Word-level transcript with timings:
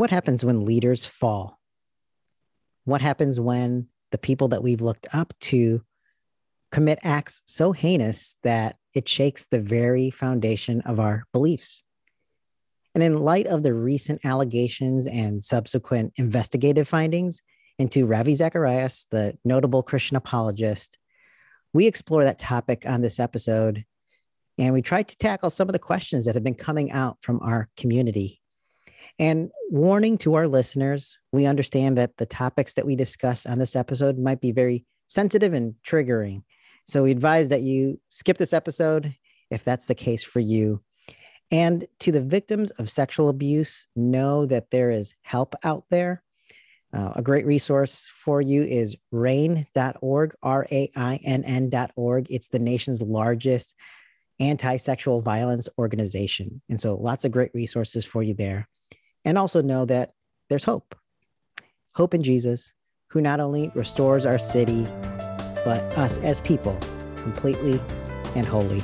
What 0.00 0.08
happens 0.08 0.42
when 0.42 0.64
leaders 0.64 1.04
fall? 1.04 1.60
What 2.84 3.02
happens 3.02 3.38
when 3.38 3.88
the 4.12 4.16
people 4.16 4.48
that 4.48 4.62
we've 4.62 4.80
looked 4.80 5.06
up 5.12 5.34
to 5.40 5.82
commit 6.70 7.00
acts 7.02 7.42
so 7.44 7.72
heinous 7.72 8.36
that 8.42 8.76
it 8.94 9.06
shakes 9.06 9.46
the 9.46 9.60
very 9.60 10.08
foundation 10.08 10.80
of 10.86 11.00
our 11.00 11.24
beliefs? 11.34 11.84
And 12.94 13.04
in 13.04 13.18
light 13.18 13.46
of 13.46 13.62
the 13.62 13.74
recent 13.74 14.24
allegations 14.24 15.06
and 15.06 15.44
subsequent 15.44 16.14
investigative 16.16 16.88
findings 16.88 17.42
into 17.78 18.06
Ravi 18.06 18.34
Zacharias, 18.34 19.04
the 19.10 19.36
notable 19.44 19.82
Christian 19.82 20.16
apologist, 20.16 20.96
we 21.74 21.86
explore 21.86 22.24
that 22.24 22.38
topic 22.38 22.84
on 22.86 23.02
this 23.02 23.20
episode 23.20 23.84
and 24.56 24.72
we 24.72 24.80
try 24.80 25.02
to 25.02 25.18
tackle 25.18 25.50
some 25.50 25.68
of 25.68 25.74
the 25.74 25.78
questions 25.78 26.24
that 26.24 26.36
have 26.36 26.44
been 26.44 26.54
coming 26.54 26.90
out 26.90 27.18
from 27.20 27.38
our 27.42 27.68
community. 27.76 28.39
And 29.20 29.50
warning 29.68 30.16
to 30.18 30.34
our 30.34 30.48
listeners, 30.48 31.18
we 31.30 31.44
understand 31.44 31.98
that 31.98 32.16
the 32.16 32.24
topics 32.24 32.72
that 32.72 32.86
we 32.86 32.96
discuss 32.96 33.44
on 33.44 33.58
this 33.58 33.76
episode 33.76 34.18
might 34.18 34.40
be 34.40 34.50
very 34.50 34.86
sensitive 35.08 35.52
and 35.52 35.74
triggering. 35.86 36.42
So 36.86 37.02
we 37.02 37.10
advise 37.10 37.50
that 37.50 37.60
you 37.60 38.00
skip 38.08 38.38
this 38.38 38.54
episode 38.54 39.14
if 39.50 39.62
that's 39.62 39.86
the 39.86 39.94
case 39.94 40.22
for 40.22 40.40
you. 40.40 40.80
And 41.50 41.86
to 41.98 42.12
the 42.12 42.22
victims 42.22 42.70
of 42.70 42.88
sexual 42.88 43.28
abuse, 43.28 43.86
know 43.94 44.46
that 44.46 44.70
there 44.70 44.90
is 44.90 45.14
help 45.20 45.54
out 45.64 45.84
there. 45.90 46.22
Uh, 46.90 47.12
a 47.16 47.22
great 47.22 47.44
resource 47.44 48.08
for 48.24 48.40
you 48.40 48.62
is 48.62 48.96
rainn.org, 49.12 50.34
R 50.42 50.66
A 50.72 50.90
I 50.96 51.20
N 51.22 51.44
N.org. 51.44 52.26
It's 52.30 52.48
the 52.48 52.58
nation's 52.58 53.02
largest 53.02 53.76
anti 54.38 54.76
sexual 54.76 55.20
violence 55.20 55.68
organization. 55.76 56.62
And 56.70 56.80
so 56.80 56.94
lots 56.94 57.26
of 57.26 57.32
great 57.32 57.50
resources 57.52 58.06
for 58.06 58.22
you 58.22 58.32
there. 58.32 58.66
And 59.24 59.36
also 59.36 59.60
know 59.60 59.84
that 59.84 60.12
there's 60.48 60.64
hope 60.64 60.94
hope 61.92 62.14
in 62.14 62.22
Jesus, 62.22 62.72
who 63.08 63.20
not 63.20 63.40
only 63.40 63.70
restores 63.74 64.24
our 64.24 64.38
city, 64.38 64.84
but 65.64 65.82
us 65.98 66.16
as 66.18 66.40
people 66.40 66.78
completely 67.16 67.78
and 68.34 68.46
wholly. 68.46 68.82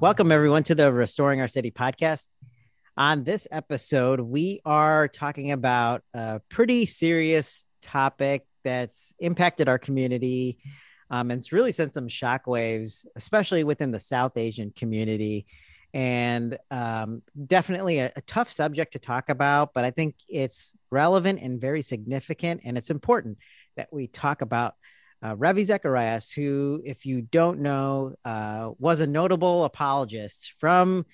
Welcome, 0.00 0.30
everyone, 0.30 0.64
to 0.64 0.74
the 0.74 0.92
Restoring 0.92 1.40
Our 1.40 1.48
City 1.48 1.70
podcast. 1.70 2.26
On 2.98 3.24
this 3.24 3.48
episode, 3.50 4.20
we 4.20 4.60
are 4.66 5.08
talking 5.08 5.52
about 5.52 6.02
a 6.12 6.42
pretty 6.50 6.84
serious 6.84 7.64
topic 7.80 8.46
that's 8.64 9.14
impacted 9.18 9.66
our 9.66 9.78
community. 9.78 10.58
Um, 11.10 11.30
and 11.30 11.38
it's 11.38 11.52
really 11.52 11.72
sent 11.72 11.94
some 11.94 12.08
shockwaves, 12.08 13.06
especially 13.16 13.64
within 13.64 13.92
the 13.92 14.00
South 14.00 14.36
Asian 14.36 14.72
community. 14.76 15.46
And 15.94 16.58
um, 16.72 17.22
definitely 17.46 18.00
a, 18.00 18.12
a 18.16 18.20
tough 18.22 18.50
subject 18.50 18.92
to 18.94 18.98
talk 18.98 19.28
about, 19.28 19.72
but 19.72 19.84
I 19.84 19.92
think 19.92 20.16
it's 20.28 20.74
relevant 20.90 21.40
and 21.40 21.60
very 21.60 21.82
significant. 21.82 22.62
And 22.64 22.76
it's 22.76 22.90
important 22.90 23.38
that 23.76 23.92
we 23.92 24.08
talk 24.08 24.42
about 24.42 24.74
uh, 25.24 25.36
Ravi 25.36 25.62
Zacharias, 25.62 26.32
who, 26.32 26.82
if 26.84 27.06
you 27.06 27.22
don't 27.22 27.60
know, 27.60 28.14
uh, 28.24 28.72
was 28.78 29.00
a 29.00 29.06
notable 29.06 29.64
apologist 29.64 30.54
from 30.58 31.06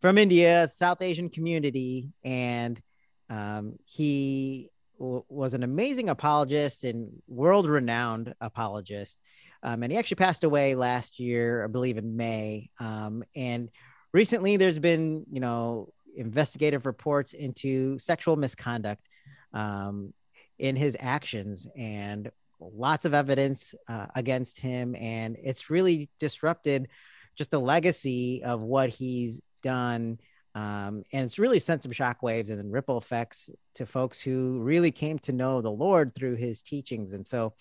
from 0.00 0.16
India, 0.16 0.68
South 0.70 1.02
Asian 1.02 1.28
community, 1.28 2.08
and 2.22 2.80
um, 3.28 3.74
he 3.84 4.70
w- 4.98 5.24
was 5.28 5.54
an 5.54 5.64
amazing 5.64 6.08
apologist 6.08 6.84
and 6.84 7.10
world 7.26 7.66
renowned 7.66 8.32
apologist. 8.40 9.18
Um, 9.62 9.82
and 9.82 9.90
he 9.90 9.98
actually 9.98 10.16
passed 10.16 10.44
away 10.44 10.76
last 10.76 11.18
year, 11.18 11.64
I 11.64 11.66
believe 11.66 11.98
in 11.98 12.16
May. 12.16 12.70
Um, 12.78 13.24
and 13.34 13.70
recently, 14.12 14.56
there's 14.56 14.78
been, 14.78 15.24
you 15.30 15.40
know, 15.40 15.92
investigative 16.16 16.86
reports 16.86 17.32
into 17.32 17.98
sexual 17.98 18.36
misconduct 18.36 19.06
um, 19.52 20.12
in 20.58 20.76
his 20.76 20.96
actions 20.98 21.68
and 21.76 22.30
lots 22.60 23.04
of 23.04 23.14
evidence 23.14 23.74
uh, 23.88 24.06
against 24.14 24.58
him. 24.58 24.96
And 24.96 25.36
it's 25.42 25.70
really 25.70 26.08
disrupted 26.18 26.88
just 27.36 27.50
the 27.50 27.60
legacy 27.60 28.42
of 28.42 28.62
what 28.62 28.90
he's 28.90 29.40
done. 29.62 30.18
Um, 30.54 31.04
and 31.12 31.24
it's 31.24 31.38
really 31.38 31.60
sent 31.60 31.84
some 31.84 31.92
shockwaves 31.92 32.50
and 32.50 32.58
then 32.58 32.70
ripple 32.70 32.98
effects 32.98 33.48
to 33.76 33.86
folks 33.86 34.20
who 34.20 34.58
really 34.60 34.90
came 34.90 35.20
to 35.20 35.32
know 35.32 35.60
the 35.60 35.70
Lord 35.70 36.14
through 36.14 36.34
his 36.34 36.62
teachings. 36.62 37.12
And 37.12 37.24
so 37.24 37.54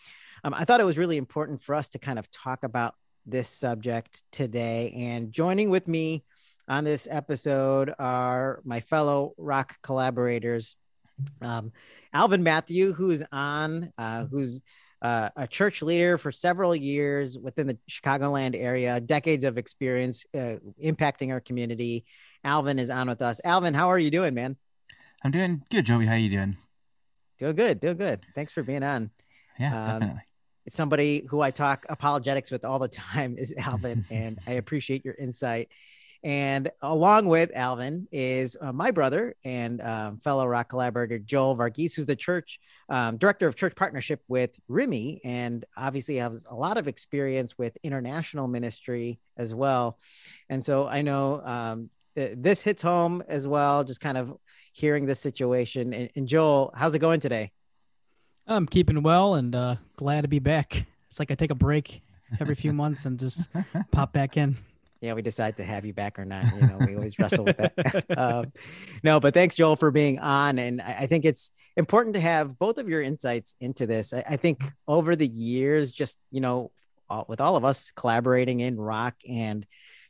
um, 0.44 0.53
I 0.53 0.66
thought 0.66 0.81
it 0.81 0.86
was 0.86 0.97
really 0.97 1.18
important 1.18 1.62
for 1.62 1.75
us 1.75 1.90
to 1.90 2.00
kind 2.00 2.18
of 2.18 2.31
talk 2.31 2.63
about 2.63 2.96
this 3.28 3.50
subject 3.50 4.24
today. 4.31 4.94
And 4.97 5.31
joining 5.31 5.69
with 5.69 5.88
me 5.88 6.24
on 6.68 6.84
this 6.84 7.08
episode 7.10 7.94
are 7.98 8.62
my 8.66 8.82
fellow 8.82 9.34
rock 9.38 9.78
collaborators, 9.82 10.76
um, 11.42 11.72
Alvin 12.14 12.44
Matthew, 12.44 12.94
who's 12.94 13.24
on, 13.32 13.94
uh, 13.98 14.26
who's 14.26 14.62
uh, 15.02 15.30
a 15.36 15.48
church 15.48 15.82
leader 15.82 16.18
for 16.18 16.32
several 16.32 16.76
years 16.76 17.38
within 17.38 17.68
the 17.68 17.78
Chicagoland 17.90 18.56
area, 18.56 19.00
decades 19.00 19.46
of 19.46 19.58
experience 19.58 20.26
uh, 20.36 20.56
impacting 20.84 21.32
our 21.32 21.40
community. 21.40 22.06
Alvin 22.44 22.80
is 22.80 22.90
on 22.90 23.08
with 23.08 23.22
us. 23.22 23.40
Alvin, 23.44 23.74
how 23.74 23.92
are 23.92 24.00
you 24.00 24.12
doing, 24.12 24.34
man? 24.34 24.58
I'm 25.24 25.32
doing 25.32 25.64
good, 25.72 25.86
Joey. 25.86 26.06
How 26.06 26.14
are 26.14 26.18
you 26.18 26.30
doing? 26.30 26.58
Doing 27.40 27.56
good, 27.56 27.80
doing 27.80 27.98
good. 27.98 28.26
Thanks 28.36 28.52
for 28.52 28.64
being 28.64 28.84
on. 28.84 29.12
Yeah, 29.60 29.80
um, 29.80 30.00
definitely. 30.00 30.22
It's 30.66 30.76
somebody 30.76 31.26
who 31.30 31.40
I 31.40 31.52
talk 31.52 31.86
apologetics 31.88 32.52
with 32.52 32.66
all 32.66 32.80
the 32.80 32.88
time 32.88 33.38
is 33.38 33.54
Alvin, 33.58 34.06
and 34.12 34.40
I 34.46 34.54
appreciate 34.54 35.06
your 35.06 35.14
insight. 35.14 35.70
And 36.24 36.72
along 36.82 37.28
with 37.28 37.52
Alvin 37.56 38.08
is 38.12 38.58
uh, 38.60 38.72
my 38.72 38.92
brother 38.92 39.36
and 39.44 39.82
um, 39.82 40.18
fellow 40.20 40.46
rock 40.46 40.70
collaborator 40.70 41.20
Joel 41.20 41.56
Varghese, 41.56 41.96
who's 41.96 42.06
the 42.06 42.16
church 42.16 42.60
um, 42.90 43.18
director 43.18 43.48
of 43.48 43.56
church 43.56 43.76
partnership 43.76 44.22
with 44.28 44.58
Rimi, 44.70 45.20
and 45.24 45.66
obviously 45.76 46.16
has 46.18 46.46
a 46.50 46.56
lot 46.56 46.78
of 46.78 46.88
experience 46.88 47.58
with 47.58 47.78
international 47.84 48.48
ministry 48.48 49.20
as 49.38 49.54
well. 49.54 50.00
And 50.50 50.64
so 50.64 50.88
I 50.88 51.02
know 51.02 51.42
um, 51.44 51.90
th- 52.16 52.38
this 52.38 52.62
hits 52.62 52.82
home 52.82 53.24
as 53.28 53.46
well, 53.46 53.84
just 53.84 54.02
kind 54.02 54.18
of 54.18 54.38
hearing 54.74 55.06
this 55.06 55.20
situation. 55.20 55.94
And, 55.94 56.10
and, 56.16 56.28
Joel, 56.28 56.72
how's 56.76 56.96
it 56.96 57.00
going 57.00 57.20
today? 57.20 57.52
I'm 58.46 58.66
keeping 58.66 59.04
well 59.04 59.36
and 59.36 59.54
uh, 59.54 59.76
glad 59.98 60.22
to 60.22 60.28
be 60.28 60.40
back. 60.40 60.86
It's 61.10 61.20
like 61.20 61.32
I 61.32 61.36
take 61.36 61.52
a 61.52 61.56
break 61.56 62.02
every 62.40 62.56
few 62.56 62.72
months 62.72 63.06
and 63.06 63.20
just 63.20 63.50
pop 63.92 64.14
back 64.14 64.38
in 64.38 64.58
yeah, 65.02 65.13
we 65.13 65.22
decide 65.22 65.58
to 65.58 65.63
have 65.63 65.85
you 65.85 65.94
back 65.94 66.18
or 66.18 66.25
not. 66.25 66.46
You 66.56 66.68
know, 66.68 66.78
we 66.80 66.96
always 66.96 67.18
wrestle 67.19 67.46
with 67.46 67.58
that. 67.58 68.06
um, 68.18 68.52
no, 69.03 69.19
but 69.19 69.34
thanks, 69.34 69.56
Joel, 69.56 69.75
for 69.75 69.91
being 69.91 70.19
on. 70.19 70.59
And 70.59 70.81
I, 70.81 70.97
I, 71.02 71.08
think 71.08 71.25
it's 71.25 71.52
important 71.75 72.16
to 72.16 72.19
have 72.19 72.58
both 72.58 72.78
of 72.78 72.90
your 72.90 73.02
insights 73.02 73.56
into 73.59 73.86
this. 73.86 74.13
I, 74.13 74.24
I 74.30 74.38
think 74.38 74.62
over 74.88 75.16
the 75.16 75.28
years, 75.28 75.91
just, 75.91 76.18
you 76.31 76.41
know, 76.41 76.72
all, 77.09 77.25
with 77.28 77.41
all 77.41 77.56
of 77.56 77.66
us 77.66 77.91
collaborating 77.96 78.59
in 78.59 78.78
rock 78.78 79.16
and 79.28 79.66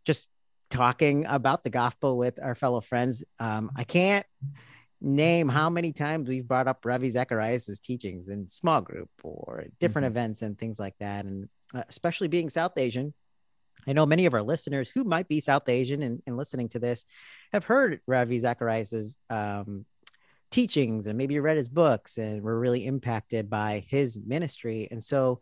just 0.05 0.29
talking 0.69 1.25
about 1.25 1.63
the 1.63 1.69
gospel 1.69 2.17
with 2.17 2.39
our 2.41 2.55
fellow 2.55 2.81
friends, 2.81 3.23
um, 3.39 3.71
I 3.75 3.83
can't 3.83 4.25
name 5.01 5.47
how 5.47 5.69
many 5.69 5.91
times 5.93 6.27
we've 6.27 6.47
brought 6.47 6.67
up 6.67 6.85
Ravi 6.85 7.09
Zacharias' 7.09 7.79
teachings 7.79 8.29
in 8.29 8.49
small 8.49 8.81
group 8.81 9.09
or 9.23 9.65
different 9.79 10.05
mm-hmm. 10.05 10.13
events 10.13 10.41
and 10.41 10.57
things 10.57 10.79
like 10.79 10.95
that. 10.99 11.25
And 11.25 11.49
uh, 11.75 11.83
especially 11.89 12.27
being 12.27 12.49
South 12.49 12.77
Asian, 12.77 13.13
I 13.87 13.93
know 13.93 14.05
many 14.05 14.25
of 14.25 14.33
our 14.33 14.43
listeners 14.43 14.89
who 14.89 15.03
might 15.03 15.27
be 15.27 15.39
South 15.39 15.69
Asian 15.69 16.03
and, 16.03 16.21
and 16.27 16.37
listening 16.37 16.69
to 16.69 16.79
this 16.79 17.05
have 17.53 17.63
heard 17.63 18.01
Ravi 18.05 18.39
Zacharias' 18.39 19.15
um, 19.29 19.85
teachings 20.51 21.07
and 21.07 21.17
maybe 21.17 21.39
read 21.39 21.57
his 21.57 21.69
books 21.69 22.17
and 22.17 22.41
were 22.41 22.59
really 22.59 22.85
impacted 22.85 23.49
by 23.49 23.85
his 23.87 24.19
ministry. 24.19 24.87
And 24.91 25.03
so, 25.03 25.39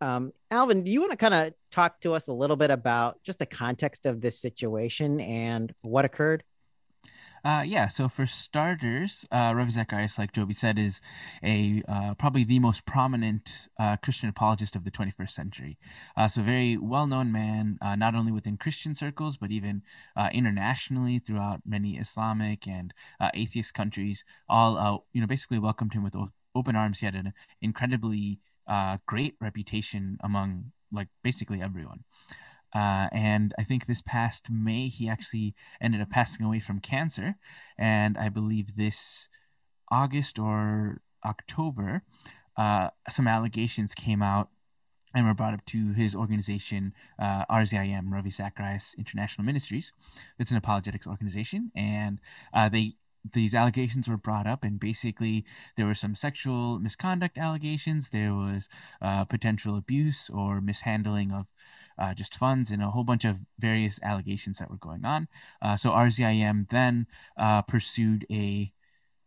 um, 0.00 0.32
Alvin, 0.50 0.84
do 0.84 0.90
you 0.90 1.00
want 1.00 1.12
to 1.12 1.16
kind 1.16 1.34
of 1.34 1.54
talk 1.70 2.00
to 2.00 2.14
us 2.14 2.28
a 2.28 2.32
little 2.32 2.56
bit 2.56 2.70
about 2.70 3.22
just 3.22 3.38
the 3.38 3.46
context 3.46 4.06
of 4.06 4.20
this 4.20 4.40
situation 4.40 5.20
and 5.20 5.72
what 5.82 6.04
occurred? 6.04 6.42
Uh, 7.44 7.62
yeah, 7.66 7.88
so 7.88 8.08
for 8.08 8.24
starters, 8.26 9.26
uh, 9.30 9.52
Ravi 9.54 9.70
Zacharias, 9.70 10.18
like 10.18 10.32
Joby 10.32 10.54
said, 10.54 10.78
is 10.78 11.02
a 11.42 11.82
uh, 11.86 12.14
probably 12.14 12.42
the 12.42 12.58
most 12.58 12.86
prominent 12.86 13.68
uh, 13.78 13.96
Christian 13.96 14.30
apologist 14.30 14.74
of 14.76 14.84
the 14.84 14.90
21st 14.90 15.30
century. 15.30 15.78
Uh, 16.16 16.26
so 16.26 16.40
very 16.40 16.78
well-known 16.78 17.30
man, 17.30 17.76
uh, 17.82 17.96
not 17.96 18.14
only 18.14 18.32
within 18.32 18.56
Christian 18.56 18.94
circles 18.94 19.36
but 19.36 19.50
even 19.50 19.82
uh, 20.16 20.30
internationally 20.32 21.18
throughout 21.18 21.60
many 21.66 21.98
Islamic 21.98 22.66
and 22.66 22.94
atheist 23.34 23.74
countries. 23.74 24.24
All 24.48 25.04
you 25.12 25.20
know, 25.20 25.26
basically 25.26 25.58
welcomed 25.58 25.92
him 25.92 26.02
with 26.02 26.16
open 26.54 26.76
arms. 26.76 27.00
He 27.00 27.06
had 27.06 27.14
an 27.14 27.34
incredibly 27.60 28.40
great 29.06 29.34
reputation 29.42 30.16
among 30.22 30.72
like 30.90 31.08
basically 31.22 31.60
everyone. 31.60 32.04
Uh, 32.74 33.08
and 33.12 33.54
I 33.58 33.64
think 33.64 33.86
this 33.86 34.02
past 34.02 34.50
May, 34.50 34.88
he 34.88 35.08
actually 35.08 35.54
ended 35.80 36.00
up 36.00 36.10
passing 36.10 36.44
away 36.44 36.60
from 36.60 36.80
cancer. 36.80 37.36
And 37.78 38.18
I 38.18 38.28
believe 38.28 38.76
this 38.76 39.28
August 39.90 40.38
or 40.38 41.00
October, 41.24 42.02
uh, 42.56 42.90
some 43.08 43.28
allegations 43.28 43.94
came 43.94 44.22
out 44.22 44.48
and 45.14 45.26
were 45.26 45.34
brought 45.34 45.54
up 45.54 45.64
to 45.66 45.92
his 45.92 46.14
organization, 46.14 46.92
uh, 47.20 47.44
RZIM, 47.46 48.10
Ravi 48.10 48.30
Zacharias 48.30 48.94
International 48.98 49.44
Ministries. 49.44 49.92
It's 50.38 50.50
an 50.50 50.56
apologetics 50.56 51.06
organization. 51.06 51.70
And 51.76 52.18
uh, 52.52 52.68
they 52.68 52.94
these 53.32 53.54
allegations 53.54 54.06
were 54.06 54.18
brought 54.18 54.46
up, 54.46 54.64
and 54.64 54.78
basically 54.78 55.46
there 55.76 55.86
were 55.86 55.94
some 55.94 56.14
sexual 56.14 56.78
misconduct 56.78 57.38
allegations. 57.38 58.10
There 58.10 58.34
was 58.34 58.68
uh, 59.00 59.24
potential 59.24 59.76
abuse 59.76 60.28
or 60.28 60.60
mishandling 60.60 61.32
of 61.32 61.46
uh, 61.98 62.14
just 62.14 62.36
funds 62.36 62.70
and 62.70 62.82
a 62.82 62.90
whole 62.90 63.04
bunch 63.04 63.24
of 63.24 63.36
various 63.58 64.00
allegations 64.02 64.58
that 64.58 64.70
were 64.70 64.76
going 64.76 65.04
on. 65.04 65.28
Uh, 65.62 65.76
so 65.76 65.90
RZIM 65.90 66.68
then 66.70 67.06
uh, 67.36 67.62
pursued 67.62 68.26
a, 68.30 68.72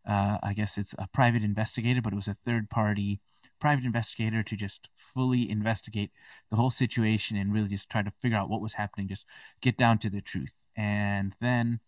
uh, 0.07 0.37
I 0.43 0.53
guess 0.53 0.77
it's 0.77 0.95
a 0.97 1.07
private 1.13 1.43
investigator, 1.43 2.01
but 2.01 2.13
it 2.13 2.17
was 2.17 2.27
a 2.27 2.37
third 2.45 2.69
party 2.69 3.19
private 3.59 3.85
investigator 3.85 4.43
to 4.43 4.55
just 4.55 4.89
fully 4.95 5.49
investigate 5.49 6.11
the 6.49 6.55
whole 6.55 6.69
situation 6.71 7.37
and 7.37 7.53
really 7.53 7.69
just 7.69 7.89
try 7.89 8.01
to 8.01 8.11
figure 8.21 8.37
out 8.37 8.49
what 8.49 8.61
was 8.61 8.73
happening, 8.73 9.07
just 9.07 9.25
get 9.61 9.77
down 9.77 9.97
to 9.99 10.09
the 10.09 10.21
truth. 10.21 10.67
And 10.75 11.35
then 11.41 11.79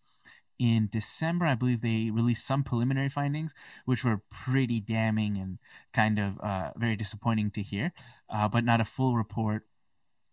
in 0.58 0.88
December, 0.92 1.46
I 1.46 1.54
believe 1.54 1.80
they 1.80 2.10
released 2.10 2.46
some 2.46 2.62
preliminary 2.62 3.08
findings, 3.08 3.54
which 3.86 4.04
were 4.04 4.20
pretty 4.30 4.80
damning 4.80 5.38
and 5.38 5.58
kind 5.94 6.18
of 6.18 6.38
uh, 6.40 6.72
very 6.76 6.96
disappointing 6.96 7.50
to 7.52 7.62
hear, 7.62 7.92
uh, 8.28 8.48
but 8.48 8.64
not 8.64 8.80
a 8.80 8.84
full 8.84 9.16
report. 9.16 9.64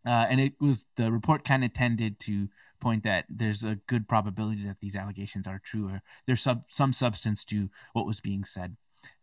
Uh, 0.08 0.26
and 0.30 0.40
it 0.40 0.54
was 0.62 0.86
the 0.96 1.12
report 1.12 1.44
kind 1.44 1.66
of 1.66 1.74
tended 1.74 2.18
to 2.18 2.48
point 2.80 3.04
that 3.04 3.26
there's 3.30 3.64
a 3.64 3.76
good 3.88 4.08
probability 4.08 4.66
that 4.66 4.80
these 4.80 4.96
allegations 4.96 5.48
are 5.48 5.60
true 5.60 5.90
or 5.90 6.02
there's 6.26 6.42
sub- 6.42 6.64
some 6.70 6.94
substance 6.94 7.44
to 7.44 7.70
what 7.92 8.06
was 8.06 8.22
being 8.22 8.46
said. 8.46 8.78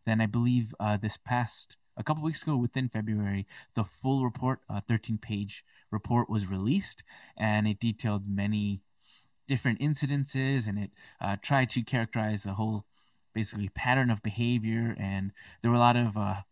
Then 0.04 0.20
I 0.20 0.26
believe 0.26 0.74
uh, 0.78 0.98
this 0.98 1.16
past 1.16 1.78
a 1.96 2.02
couple 2.02 2.22
weeks 2.22 2.42
ago 2.42 2.56
within 2.56 2.88
February, 2.88 3.46
the 3.74 3.84
full 3.84 4.24
report, 4.24 4.60
a 4.68 4.82
13 4.82 5.16
page 5.16 5.64
report, 5.90 6.28
was 6.28 6.46
released 6.46 7.02
and 7.36 7.66
it 7.66 7.80
detailed 7.80 8.28
many 8.28 8.82
different 9.48 9.80
incidences 9.80 10.66
and 10.66 10.78
it 10.78 10.90
uh, 11.20 11.36
tried 11.40 11.70
to 11.70 11.82
characterize 11.82 12.44
a 12.44 12.54
whole 12.54 12.84
basically 13.34 13.70
pattern 13.70 14.10
of 14.10 14.22
behavior. 14.22 14.94
And 14.98 15.32
there 15.62 15.70
were 15.70 15.76
a 15.76 15.80
lot 15.80 15.96
of, 15.96 16.16
uh, 16.16 16.42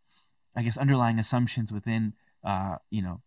I 0.57 0.63
guess, 0.63 0.79
underlying 0.79 1.19
assumptions 1.19 1.73
within, 1.73 2.15
uh, 2.45 2.77
you 2.91 3.03
know, 3.03 3.21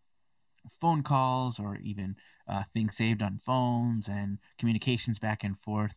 phone 0.80 1.04
calls 1.04 1.60
or 1.60 1.78
even 1.84 2.16
uh, 2.48 2.64
things 2.74 2.98
saved 2.98 3.22
on 3.22 3.38
phones 3.38 4.08
and 4.08 4.38
communications 4.58 5.20
back 5.20 5.44
and 5.44 5.58
forth 5.58 5.96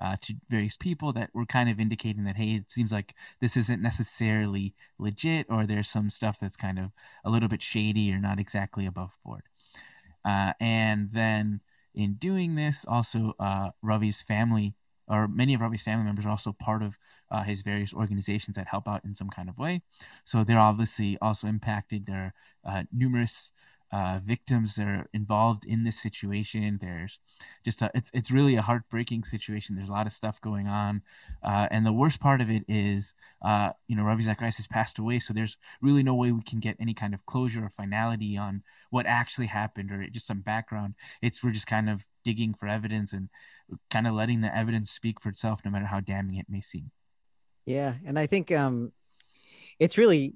uh, 0.00 0.16
to 0.22 0.34
various 0.48 0.76
people 0.76 1.12
that 1.12 1.30
were 1.34 1.44
kind 1.44 1.68
of 1.68 1.78
indicating 1.78 2.24
that 2.24 2.36
hey 2.36 2.54
it 2.54 2.70
seems 2.70 2.90
like 2.92 3.14
this 3.40 3.56
isn't 3.56 3.82
necessarily 3.82 4.74
legit 4.98 5.46
or 5.50 5.66
there's 5.66 5.88
some 5.88 6.10
stuff 6.10 6.38
that's 6.40 6.56
kind 6.56 6.78
of 6.78 6.90
a 7.24 7.30
little 7.30 7.48
bit 7.48 7.62
shady 7.62 8.12
or 8.12 8.18
not 8.18 8.40
exactly 8.40 8.86
above 8.86 9.16
board 9.24 9.42
uh, 10.24 10.52
and 10.60 11.10
then 11.12 11.60
in 11.94 12.14
doing 12.14 12.54
this 12.54 12.84
also 12.88 13.34
uh, 13.38 13.70
ravi's 13.82 14.20
family 14.20 14.74
or 15.10 15.26
many 15.26 15.54
of 15.54 15.60
Ravi's 15.60 15.82
family 15.82 16.04
members 16.04 16.24
are 16.24 16.30
also 16.30 16.52
part 16.52 16.82
of 16.82 16.96
uh, 17.30 17.42
his 17.42 17.62
various 17.62 17.92
organizations 17.92 18.56
that 18.56 18.68
help 18.68 18.86
out 18.86 19.04
in 19.04 19.14
some 19.14 19.28
kind 19.28 19.48
of 19.48 19.58
way. 19.58 19.82
So 20.24 20.44
they're 20.44 20.58
obviously 20.58 21.18
also 21.20 21.48
impacted. 21.48 22.06
There 22.06 22.32
are 22.64 22.78
uh, 22.78 22.84
numerous 22.92 23.50
uh, 23.92 24.20
victims 24.24 24.76
that 24.76 24.86
are 24.86 25.08
involved 25.12 25.64
in 25.64 25.84
this 25.84 26.00
situation. 26.00 26.78
There's 26.80 27.18
just 27.64 27.82
a, 27.82 27.90
it's 27.94 28.10
it's 28.14 28.30
really 28.30 28.56
a 28.56 28.62
heartbreaking 28.62 29.24
situation. 29.24 29.74
There's 29.74 29.88
a 29.88 29.92
lot 29.92 30.06
of 30.06 30.12
stuff 30.12 30.40
going 30.40 30.68
on, 30.68 31.02
uh, 31.42 31.66
and 31.70 31.84
the 31.84 31.92
worst 31.92 32.20
part 32.20 32.40
of 32.40 32.50
it 32.50 32.64
is, 32.68 33.14
uh, 33.42 33.70
you 33.88 33.96
know, 33.96 34.04
Ravi 34.04 34.22
Zacharias 34.22 34.58
has 34.58 34.68
passed 34.68 34.98
away, 34.98 35.18
so 35.18 35.32
there's 35.32 35.56
really 35.80 36.02
no 36.02 36.14
way 36.14 36.30
we 36.32 36.42
can 36.42 36.60
get 36.60 36.76
any 36.78 36.94
kind 36.94 37.14
of 37.14 37.26
closure 37.26 37.64
or 37.64 37.70
finality 37.70 38.36
on 38.36 38.62
what 38.90 39.06
actually 39.06 39.46
happened 39.46 39.90
or 39.90 40.06
just 40.08 40.26
some 40.26 40.40
background. 40.40 40.94
It's 41.22 41.42
we're 41.42 41.50
just 41.50 41.66
kind 41.66 41.90
of 41.90 42.06
digging 42.24 42.54
for 42.54 42.68
evidence 42.68 43.12
and 43.12 43.28
kind 43.90 44.06
of 44.06 44.14
letting 44.14 44.40
the 44.40 44.56
evidence 44.56 44.90
speak 44.90 45.20
for 45.20 45.28
itself, 45.28 45.60
no 45.64 45.70
matter 45.70 45.86
how 45.86 46.00
damning 46.00 46.36
it 46.36 46.46
may 46.48 46.60
seem. 46.60 46.90
Yeah, 47.66 47.94
and 48.06 48.18
I 48.18 48.26
think 48.26 48.52
um, 48.52 48.92
it's 49.78 49.98
really 49.98 50.34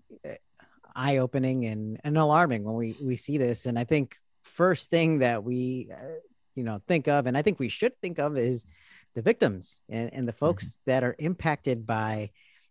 eye 0.94 1.18
opening 1.18 1.64
and, 1.66 2.00
and 2.04 2.16
alarming 2.16 2.64
when 2.64 2.74
we, 2.74 2.96
we 3.00 3.16
see 3.16 3.38
this. 3.38 3.66
And 3.66 3.78
I 3.78 3.84
think 3.84 4.16
first 4.42 4.90
thing 4.90 5.18
that 5.18 5.44
we, 5.44 5.88
uh, 5.92 6.18
you 6.54 6.62
know, 6.62 6.80
think 6.86 7.08
of, 7.08 7.26
and 7.26 7.36
I 7.36 7.42
think 7.42 7.58
we 7.58 7.68
should 7.68 7.98
think 8.00 8.18
of 8.18 8.36
is 8.36 8.66
the 9.14 9.22
victims 9.22 9.80
and, 9.88 10.12
and 10.12 10.28
the 10.28 10.32
folks 10.32 10.72
mm-hmm. 10.72 10.90
that 10.90 11.04
are 11.04 11.16
impacted 11.18 11.86
by 11.86 12.30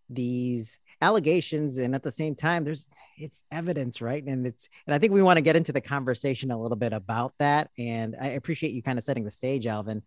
these 0.10 0.78
allegations 1.02 1.78
and 1.78 1.96
at 1.96 2.04
the 2.04 2.12
same 2.12 2.34
time 2.34 2.64
there's 2.64 2.88
it's 3.18 3.44
evidence 3.52 4.02
right 4.02 4.24
and 4.24 4.46
it's 4.48 4.70
and 4.88 4.96
i 4.96 5.00
think 5.00 5.12
we 5.12 5.22
want 5.22 5.36
to 5.36 5.42
get 5.42 5.56
into 5.56 5.74
the 5.74 5.82
conversation 5.82 6.50
a 6.50 6.62
little 6.62 6.78
bit 6.78 6.94
about 6.94 7.34
that 7.40 7.70
and 7.78 8.16
i 8.22 8.28
appreciate 8.28 8.74
you 8.74 8.82
kind 8.82 8.98
of 8.98 9.04
setting 9.04 9.26
the 9.26 9.32
stage 9.32 9.68
alvin 9.68 10.02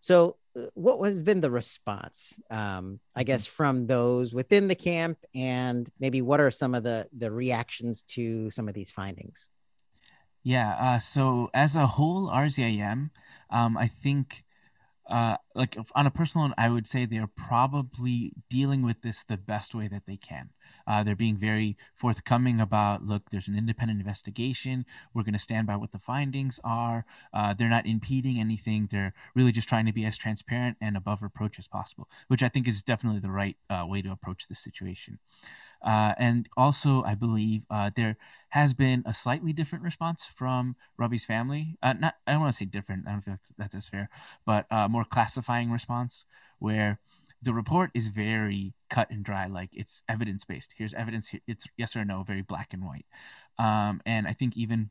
so, 0.00 0.36
uh, 0.58 0.62
what 0.74 1.00
has 1.04 1.22
been 1.22 1.40
the 1.40 1.50
response, 1.50 2.40
um, 2.50 2.98
I 3.14 3.22
guess, 3.22 3.46
mm-hmm. 3.46 3.54
from 3.54 3.86
those 3.86 4.34
within 4.34 4.66
the 4.66 4.74
camp, 4.74 5.18
and 5.34 5.88
maybe 6.00 6.22
what 6.22 6.40
are 6.40 6.50
some 6.50 6.74
of 6.74 6.82
the 6.82 7.06
the 7.16 7.30
reactions 7.30 8.02
to 8.14 8.50
some 8.50 8.66
of 8.68 8.74
these 8.74 8.90
findings? 8.90 9.48
Yeah. 10.42 10.74
Uh, 10.80 10.98
so, 10.98 11.50
as 11.54 11.76
a 11.76 11.86
whole, 11.86 12.30
RZIM, 12.30 13.10
um, 13.50 13.76
I 13.76 13.88
think 13.88 14.42
uh, 15.10 15.36
like 15.54 15.76
on 15.96 16.06
a 16.06 16.10
personal 16.10 16.48
note, 16.48 16.54
I 16.56 16.68
would 16.68 16.86
say 16.86 17.04
they 17.04 17.18
are 17.18 17.26
probably 17.26 18.32
dealing 18.48 18.82
with 18.82 19.02
this 19.02 19.24
the 19.24 19.36
best 19.36 19.74
way 19.74 19.88
that 19.88 20.06
they 20.06 20.16
can. 20.16 20.50
Uh, 20.86 21.02
they're 21.02 21.16
being 21.16 21.36
very 21.36 21.76
forthcoming 21.96 22.60
about, 22.60 23.04
look, 23.04 23.30
there's 23.30 23.48
an 23.48 23.58
independent 23.58 24.00
investigation. 24.00 24.86
We're 25.12 25.24
going 25.24 25.32
to 25.34 25.38
stand 25.40 25.66
by 25.66 25.76
what 25.76 25.90
the 25.90 25.98
findings 25.98 26.60
are. 26.62 27.04
Uh, 27.34 27.54
they're 27.54 27.68
not 27.68 27.86
impeding 27.86 28.38
anything. 28.38 28.88
They're 28.90 29.12
really 29.34 29.52
just 29.52 29.68
trying 29.68 29.86
to 29.86 29.92
be 29.92 30.04
as 30.04 30.16
transparent 30.16 30.76
and 30.80 30.96
above 30.96 31.22
reproach 31.22 31.58
as 31.58 31.66
possible, 31.66 32.08
which 32.28 32.42
I 32.42 32.48
think 32.48 32.68
is 32.68 32.82
definitely 32.82 33.20
the 33.20 33.30
right 33.32 33.56
uh, 33.68 33.84
way 33.88 34.02
to 34.02 34.12
approach 34.12 34.46
this 34.46 34.60
situation. 34.60 35.18
Uh, 35.82 36.14
and 36.18 36.48
also, 36.56 37.02
I 37.04 37.14
believe 37.14 37.62
uh, 37.70 37.90
there 37.94 38.16
has 38.50 38.74
been 38.74 39.02
a 39.06 39.14
slightly 39.14 39.52
different 39.52 39.84
response 39.84 40.24
from 40.24 40.76
Ravi's 40.98 41.24
family. 41.24 41.78
Uh, 41.82 41.94
not, 41.94 42.14
I 42.26 42.32
don't 42.32 42.40
want 42.40 42.52
to 42.52 42.58
say 42.58 42.66
different. 42.66 43.06
I 43.08 43.12
don't 43.12 43.22
feel 43.22 43.36
that 43.58 43.70
that's 43.72 43.88
fair, 43.88 44.08
but 44.44 44.66
uh, 44.70 44.88
more 44.88 45.04
classifying 45.04 45.70
response 45.70 46.24
where 46.58 46.98
the 47.42 47.54
report 47.54 47.90
is 47.94 48.08
very 48.08 48.74
cut 48.90 49.10
and 49.10 49.24
dry. 49.24 49.46
Like 49.46 49.70
it's 49.72 50.02
evidence 50.08 50.44
based. 50.44 50.74
Here's 50.76 50.94
evidence. 50.94 51.30
It's 51.46 51.66
yes 51.76 51.96
or 51.96 52.04
no, 52.04 52.22
very 52.22 52.42
black 52.42 52.74
and 52.74 52.84
white. 52.84 53.06
Um, 53.58 54.00
and 54.04 54.26
I 54.26 54.32
think 54.32 54.56
even 54.56 54.90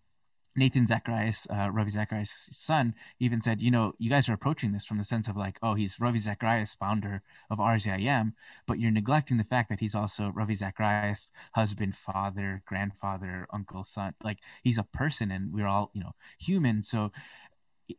Nathan 0.60 0.86
Zacharias, 0.86 1.48
uh, 1.50 1.70
Ravi 1.72 1.90
Zacharias' 1.90 2.50
son, 2.52 2.94
even 3.20 3.42
said, 3.42 3.62
you 3.62 3.72
know, 3.72 3.94
you 3.98 4.10
guys 4.10 4.30
are 4.30 4.34
approaching 4.34 4.72
this 4.72 4.86
from 4.86 4.98
the 4.98 5.04
sense 5.04 5.28
of 5.28 5.38
like, 5.38 5.58
oh, 5.64 5.74
he's 5.74 6.00
Ravi 6.00 6.20
Zacharias, 6.20 6.76
founder 6.76 7.24
of 7.50 7.58
RZIM, 7.60 8.34
but 8.68 8.80
you're 8.80 8.92
neglecting 8.92 9.38
the 9.38 9.44
fact 9.44 9.70
that 9.70 9.80
he's 9.80 9.96
also 9.96 10.30
Ravi 10.30 10.56
Zacharias' 10.56 11.30
husband, 11.54 11.96
father, 11.96 12.62
grandfather, 12.66 13.48
uncle, 13.52 13.84
son. 13.84 14.14
Like 14.24 14.40
he's 14.62 14.78
a 14.78 14.84
person 14.84 15.32
and 15.32 15.54
we're 15.54 15.68
all, 15.68 15.92
you 15.94 16.02
know, 16.02 16.14
human. 16.38 16.84
So 16.84 17.12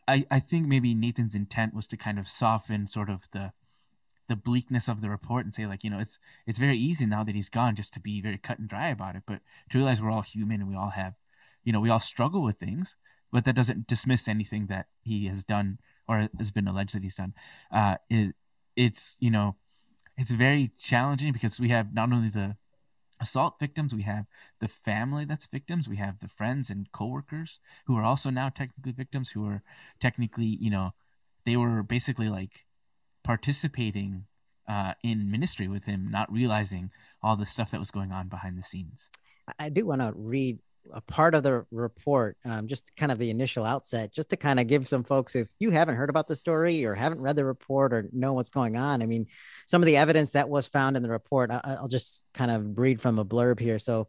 I, 0.07 0.27
I 0.31 0.41
think 0.41 0.67
maybe 0.67 0.95
Nathan's 0.95 1.35
intent 1.35 1.75
was 1.75 1.87
to 1.89 1.97
kind 1.97 2.19
of 2.19 2.29
soften 2.29 2.87
sort 2.87 3.11
of 3.11 3.29
the 3.33 3.53
the 4.29 4.37
bleakness 4.37 4.89
of 4.89 5.01
the 5.03 5.11
report 5.11 5.45
and 5.45 5.53
say 5.53 5.67
like 5.67 5.83
you 5.83 5.91
know 5.91 5.99
it's 5.99 6.21
it's 6.47 6.57
very 6.59 6.79
easy 6.79 7.05
now 7.05 7.25
that 7.25 7.35
he's 7.35 7.49
gone 7.49 7.75
just 7.75 7.93
to 7.93 7.99
be 7.99 8.21
very 8.21 8.39
cut 8.39 8.61
and 8.61 8.69
dry 8.69 8.89
about 8.89 9.17
it 9.17 9.25
but 9.27 9.41
to 9.69 9.79
realize 9.79 10.01
we're 10.01 10.09
all 10.09 10.23
human 10.23 10.61
and 10.61 10.71
we 10.71 10.77
all 10.77 10.91
have 10.91 11.15
you 11.65 11.73
know 11.73 11.81
we 11.81 11.91
all 11.91 12.01
struggle 12.01 12.43
with 12.43 12.59
things 12.59 12.97
but 13.33 13.45
that 13.45 13.55
doesn't 13.55 13.87
dismiss 13.87 14.27
anything 14.27 14.67
that 14.67 14.87
he 15.03 15.27
has 15.27 15.45
done 15.45 15.79
or 16.09 16.29
has 16.39 16.51
been 16.51 16.67
alleged 16.67 16.95
that 16.95 17.03
he's 17.03 17.15
done. 17.15 17.33
Uh 17.71 17.97
it, 18.09 18.35
it's 18.77 19.17
you 19.21 19.31
know 19.31 19.57
it's 20.17 20.31
very 20.31 20.73
challenging 20.81 21.33
because 21.33 21.59
we 21.61 21.69
have 21.69 21.95
not 21.95 22.13
only 22.13 22.29
the 22.29 22.57
assault 23.21 23.57
victims 23.61 23.95
we 23.95 24.03
have 24.03 24.25
the 24.61 24.69
family 24.69 25.27
that's 25.27 25.47
victims 25.47 25.87
we 25.87 25.97
have 25.97 26.19
the 26.21 26.29
friends 26.29 26.71
and 26.71 26.91
coworkers 26.91 27.61
who 27.87 27.95
are 27.97 28.03
also 28.03 28.31
now 28.31 28.49
technically 28.49 28.93
victims 28.93 29.31
who 29.31 29.47
are 29.47 29.63
technically 30.01 30.57
you 30.59 30.71
know 30.71 30.93
they 31.45 31.57
were 31.57 31.83
basically 31.83 32.29
like 32.29 32.65
participating 33.23 34.25
uh, 34.69 34.95
in 35.03 35.31
ministry 35.31 35.69
with 35.69 35.85
him 35.85 36.09
not 36.11 36.33
realizing 36.33 36.91
all 37.23 37.37
the 37.37 37.47
stuff 37.47 37.71
that 37.71 37.81
was 37.81 37.91
going 37.91 38.13
on 38.13 38.29
behind 38.29 38.57
the 38.57 38.63
scenes. 38.63 39.11
I 39.59 39.69
do 39.69 39.85
want 39.87 40.01
to 40.01 40.13
read 40.15 40.61
a 40.93 41.01
part 41.01 41.35
of 41.35 41.43
the 41.43 41.65
report, 41.71 42.37
um, 42.45 42.69
just 42.69 42.95
kind 42.97 43.13
of 43.13 43.19
the 43.19 43.31
initial 43.31 43.65
outset, 43.65 44.13
just 44.13 44.31
to 44.31 44.37
kind 44.37 44.61
of 44.61 44.67
give 44.67 44.89
some 44.89 45.05
folks, 45.05 45.37
if 45.37 45.49
you 45.59 45.71
haven't 45.71 45.97
heard 45.97 46.11
about 46.11 46.29
the 46.29 46.37
story 46.37 46.85
or 46.85 46.95
haven't 46.95 47.21
read 47.21 47.37
the 47.37 47.45
report 47.45 47.93
or 47.93 48.09
know 48.13 48.33
what's 48.33 48.51
going 48.51 48.77
on, 48.77 49.03
I 49.03 49.07
mean, 49.07 49.27
some 49.67 49.83
of 49.83 49.87
the 49.87 49.97
evidence 49.97 50.33
that 50.33 50.49
was 50.49 50.67
found 50.67 50.97
in 50.97 51.03
the 51.03 51.11
report, 51.11 51.51
I- 51.51 51.79
will 51.81 51.89
just 51.89 52.25
kind 52.35 52.51
of 52.51 52.79
read 52.79 53.01
from 53.01 53.19
a 53.19 53.25
blurb 53.25 53.61
here. 53.61 53.79
So, 53.79 54.09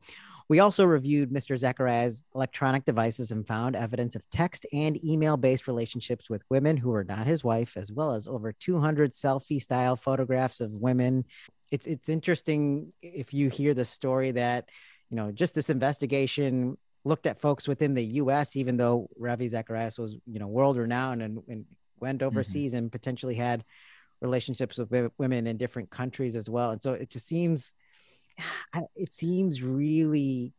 we 0.52 0.60
also 0.60 0.84
reviewed 0.84 1.32
Mr. 1.32 1.58
Zachariah's 1.58 2.26
electronic 2.36 2.84
devices 2.84 3.32
and 3.32 3.48
found 3.48 3.74
evidence 3.74 4.18
of 4.18 4.30
text 4.34 4.66
and 4.74 5.02
email 5.02 5.38
based 5.38 5.66
relationships 5.66 6.30
with 6.30 6.44
women 6.50 6.76
who 6.76 6.90
were 6.90 7.06
not 7.06 7.26
his 7.26 7.42
wife, 7.42 7.78
as 7.78 7.90
well 7.90 8.16
as 8.16 8.28
over 8.28 8.52
200 8.52 9.14
selfie 9.14 9.62
style 9.62 9.96
photographs 9.96 10.60
of 10.60 10.70
women. 10.72 11.24
It's, 11.72 11.88
it's 11.88 12.10
interesting 12.10 12.92
if 13.02 13.34
you 13.34 13.48
hear 13.48 13.74
the 13.74 13.86
story 13.86 14.32
that 14.32 14.68
you 15.12 15.18
know, 15.18 15.32
just 15.32 15.54
this 15.54 15.70
investigation 15.70 16.78
looked 17.04 17.28
at 17.28 17.40
folks 17.40 17.68
within 17.68 17.94
the 17.94 18.04
U.S., 18.04 18.56
even 18.56 18.78
though 18.78 19.10
Ravi 19.18 19.48
Zacharias 19.48 20.00
was, 20.00 20.16
you 20.26 20.40
know, 20.40 20.48
world 20.48 20.78
renowned 20.78 21.22
and, 21.22 21.44
and 21.48 21.66
went 22.00 22.20
mm-hmm. 22.20 22.28
overseas 22.28 22.72
mm-hmm. 22.72 22.80
and 22.80 22.92
potentially 22.92 23.36
had 23.36 23.64
relationships 24.22 24.78
with 24.78 25.12
women 25.18 25.48
in 25.48 25.58
different 25.58 25.90
countries 25.90 26.36
as 26.36 26.50
well. 26.50 26.72
And 26.72 26.82
so 26.82 26.94
it 26.94 27.10
just 27.10 27.28
seems, 27.28 27.74
it 28.96 29.12
seems 29.14 29.62
really 29.62 30.54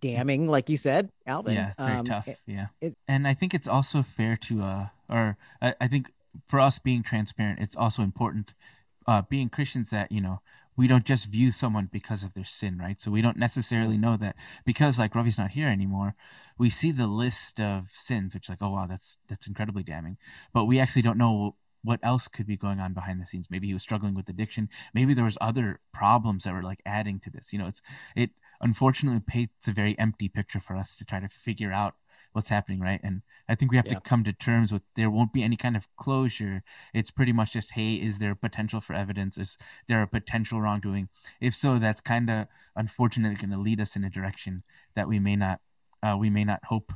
damning, 0.00 0.48
like 0.48 0.68
you 0.68 0.76
said, 0.76 1.10
Alvin. 1.26 1.54
Yeah, 1.54 1.70
it's 1.70 1.80
very 1.80 1.92
um, 1.92 2.04
tough. 2.04 2.28
It, 2.28 2.38
yeah, 2.46 2.66
it, 2.80 2.96
and 3.06 3.28
I 3.28 3.34
think 3.34 3.54
it's 3.54 3.68
also 3.68 4.02
fair 4.02 4.36
to, 4.42 4.62
uh, 4.62 4.86
or 5.08 5.36
I, 5.60 5.74
I 5.80 5.88
think 5.88 6.10
for 6.48 6.58
us 6.58 6.78
being 6.78 7.02
transparent, 7.02 7.60
it's 7.60 7.76
also 7.76 8.02
important, 8.02 8.54
uh, 9.06 9.22
being 9.28 9.48
Christians 9.48 9.90
that 9.90 10.10
you 10.10 10.20
know 10.20 10.40
we 10.76 10.86
don't 10.86 11.04
just 11.04 11.26
view 11.26 11.50
someone 11.50 11.88
because 11.92 12.22
of 12.22 12.34
their 12.34 12.44
sin, 12.44 12.78
right? 12.78 13.00
So 13.00 13.10
we 13.10 13.22
don't 13.22 13.36
necessarily 13.36 13.98
know 13.98 14.16
that 14.16 14.36
because 14.64 14.98
like 14.98 15.14
Ravi's 15.14 15.38
not 15.38 15.50
here 15.50 15.68
anymore, 15.68 16.14
we 16.58 16.70
see 16.70 16.92
the 16.92 17.06
list 17.06 17.60
of 17.60 17.88
sins, 17.92 18.34
which 18.34 18.48
like, 18.48 18.62
oh 18.62 18.70
wow, 18.70 18.86
that's 18.86 19.18
that's 19.28 19.46
incredibly 19.46 19.82
damning. 19.82 20.16
But 20.52 20.64
we 20.64 20.78
actually 20.78 21.02
don't 21.02 21.18
know 21.18 21.56
what 21.84 22.00
else 22.02 22.28
could 22.28 22.46
be 22.46 22.56
going 22.56 22.80
on 22.80 22.94
behind 22.94 23.20
the 23.20 23.26
scenes. 23.26 23.50
Maybe 23.50 23.66
he 23.66 23.74
was 23.74 23.82
struggling 23.82 24.14
with 24.14 24.28
addiction. 24.28 24.68
Maybe 24.94 25.14
there 25.14 25.24
was 25.24 25.38
other 25.40 25.80
problems 25.92 26.44
that 26.44 26.54
were 26.54 26.62
like 26.62 26.80
adding 26.86 27.18
to 27.20 27.30
this. 27.30 27.52
You 27.52 27.58
know, 27.58 27.66
it's 27.66 27.82
it 28.16 28.30
unfortunately 28.60 29.20
paints 29.20 29.68
a 29.68 29.72
very 29.72 29.98
empty 29.98 30.28
picture 30.28 30.60
for 30.60 30.76
us 30.76 30.96
to 30.96 31.04
try 31.04 31.20
to 31.20 31.28
figure 31.28 31.72
out 31.72 31.94
what's 32.32 32.48
happening, 32.48 32.80
right? 32.80 33.00
And 33.02 33.22
I 33.48 33.54
think 33.54 33.70
we 33.70 33.76
have 33.76 33.86
yeah. 33.86 33.94
to 33.94 34.00
come 34.00 34.24
to 34.24 34.32
terms 34.32 34.72
with 34.72 34.82
there 34.96 35.10
won't 35.10 35.32
be 35.32 35.42
any 35.42 35.56
kind 35.56 35.76
of 35.76 35.88
closure. 35.96 36.62
It's 36.94 37.10
pretty 37.10 37.32
much 37.32 37.52
just, 37.52 37.72
hey, 37.72 37.94
is 37.94 38.18
there 38.18 38.34
potential 38.34 38.80
for 38.80 38.94
evidence? 38.94 39.38
Is 39.38 39.56
there 39.88 40.02
a 40.02 40.06
potential 40.06 40.60
wrongdoing? 40.60 41.08
If 41.40 41.54
so, 41.54 41.78
that's 41.78 42.00
kind 42.00 42.30
of 42.30 42.46
unfortunately 42.76 43.36
going 43.36 43.50
to 43.50 43.58
lead 43.58 43.80
us 43.80 43.96
in 43.96 44.04
a 44.04 44.10
direction 44.10 44.62
that 44.94 45.08
we 45.08 45.18
may 45.18 45.36
not, 45.36 45.60
uh, 46.02 46.16
we 46.18 46.30
may 46.30 46.44
not 46.44 46.64
hope. 46.64 46.92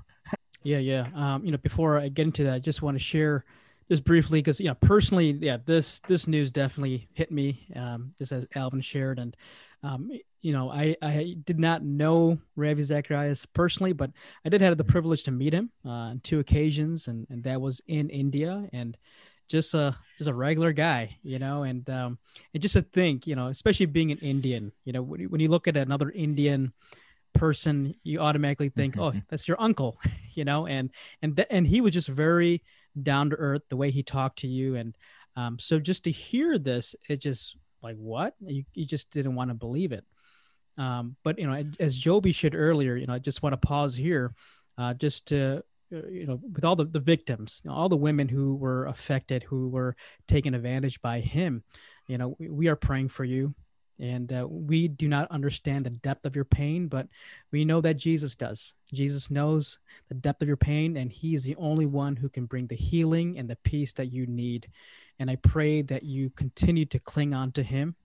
yeah, 0.62 0.78
yeah. 0.78 1.08
Um, 1.14 1.44
you 1.44 1.52
know, 1.52 1.58
before 1.58 1.98
I 1.98 2.08
get 2.08 2.26
into 2.26 2.44
that, 2.44 2.54
I 2.54 2.58
just 2.58 2.82
want 2.82 2.96
to 2.96 3.02
share 3.02 3.44
just 3.88 4.04
briefly 4.04 4.40
because 4.40 4.58
you 4.58 4.66
know 4.66 4.74
personally 4.74 5.30
yeah 5.30 5.58
this 5.64 6.00
this 6.08 6.26
news 6.26 6.50
definitely 6.50 7.08
hit 7.12 7.30
me 7.30 7.66
um, 7.76 8.14
just 8.18 8.32
as 8.32 8.46
alvin 8.54 8.80
shared 8.80 9.18
and 9.18 9.36
um, 9.82 10.10
you 10.46 10.52
know, 10.52 10.70
I, 10.70 10.96
I 11.02 11.36
did 11.44 11.58
not 11.58 11.82
know 11.82 12.38
Ravi 12.54 12.82
Zacharias 12.82 13.46
personally, 13.46 13.92
but 13.92 14.10
I 14.44 14.48
did 14.48 14.60
have 14.60 14.76
the 14.78 14.84
privilege 14.84 15.24
to 15.24 15.30
meet 15.30 15.52
him 15.52 15.70
uh, 15.84 15.88
on 15.88 16.20
two 16.20 16.38
occasions, 16.38 17.08
and, 17.08 17.26
and 17.30 17.42
that 17.44 17.60
was 17.60 17.80
in 17.86 18.10
India, 18.10 18.68
and 18.72 18.96
just 19.48 19.74
a 19.74 19.96
just 20.18 20.30
a 20.30 20.34
regular 20.34 20.72
guy, 20.72 21.16
you 21.22 21.38
know, 21.38 21.62
and 21.62 21.88
um, 21.90 22.18
and 22.54 22.62
just 22.62 22.74
to 22.74 22.82
think, 22.82 23.26
you 23.26 23.34
know, 23.34 23.48
especially 23.48 23.86
being 23.86 24.12
an 24.12 24.18
Indian, 24.18 24.72
you 24.84 24.92
know, 24.92 25.02
when 25.02 25.20
you, 25.20 25.28
when 25.28 25.40
you 25.40 25.48
look 25.48 25.66
at 25.66 25.76
another 25.76 26.10
Indian 26.10 26.72
person, 27.34 27.94
you 28.02 28.20
automatically 28.20 28.68
think, 28.68 28.94
mm-hmm. 28.94 29.18
oh, 29.18 29.22
that's 29.28 29.48
your 29.48 29.60
uncle, 29.60 29.98
you 30.34 30.44
know, 30.44 30.66
and 30.66 30.90
and 31.22 31.36
th- 31.36 31.48
and 31.50 31.66
he 31.66 31.80
was 31.80 31.92
just 31.92 32.08
very 32.08 32.62
down 33.02 33.30
to 33.30 33.36
earth 33.36 33.62
the 33.68 33.76
way 33.76 33.90
he 33.90 34.02
talked 34.02 34.40
to 34.40 34.48
you, 34.48 34.76
and 34.76 34.96
um, 35.36 35.58
so 35.58 35.78
just 35.78 36.04
to 36.04 36.10
hear 36.10 36.58
this, 36.58 36.94
it 37.08 37.20
just 37.20 37.56
like 37.82 37.96
what? 37.96 38.34
You, 38.40 38.64
you 38.74 38.86
just 38.86 39.10
didn't 39.10 39.34
want 39.34 39.50
to 39.50 39.54
believe 39.54 39.92
it. 39.92 40.04
Um, 40.78 41.16
but 41.24 41.38
you 41.38 41.46
know, 41.46 41.64
as 41.78 41.96
Joby 41.96 42.32
shared 42.32 42.54
earlier, 42.54 42.96
you 42.96 43.06
know, 43.06 43.14
I 43.14 43.18
just 43.18 43.42
want 43.42 43.52
to 43.52 43.66
pause 43.66 43.94
here, 43.94 44.34
uh, 44.78 44.94
just 44.94 45.26
to 45.28 45.62
uh, 45.94 46.06
you 46.08 46.26
know, 46.26 46.40
with 46.52 46.64
all 46.64 46.74
the, 46.74 46.84
the 46.84 47.00
victims, 47.00 47.60
you 47.64 47.70
know, 47.70 47.76
all 47.76 47.88
the 47.88 47.96
women 47.96 48.28
who 48.28 48.56
were 48.56 48.86
affected, 48.86 49.44
who 49.44 49.68
were 49.68 49.94
taken 50.26 50.54
advantage 50.54 51.00
by 51.00 51.20
him, 51.20 51.62
you 52.08 52.18
know, 52.18 52.34
we, 52.38 52.48
we 52.48 52.68
are 52.68 52.76
praying 52.76 53.08
for 53.08 53.24
you. 53.24 53.54
And 53.98 54.32
uh, 54.32 54.46
we 54.48 54.88
do 54.88 55.08
not 55.08 55.30
understand 55.30 55.86
the 55.86 55.90
depth 55.90 56.26
of 56.26 56.36
your 56.36 56.44
pain, 56.44 56.86
but 56.86 57.08
we 57.50 57.64
know 57.64 57.80
that 57.80 57.94
Jesus 57.94 58.36
does. 58.36 58.74
Jesus 58.92 59.30
knows 59.30 59.78
the 60.08 60.14
depth 60.14 60.42
of 60.42 60.48
your 60.48 60.56
pain, 60.58 60.98
and 60.98 61.10
He 61.10 61.34
is 61.34 61.44
the 61.44 61.56
only 61.56 61.86
one 61.86 62.14
who 62.14 62.28
can 62.28 62.44
bring 62.44 62.66
the 62.66 62.76
healing 62.76 63.38
and 63.38 63.48
the 63.48 63.56
peace 63.56 63.92
that 63.94 64.12
you 64.12 64.26
need. 64.26 64.68
And 65.18 65.30
I 65.30 65.36
pray 65.36 65.80
that 65.82 66.02
you 66.02 66.28
continue 66.30 66.84
to 66.86 66.98
cling 66.98 67.32
on 67.32 67.52
to 67.52 67.62
Him 67.62 67.96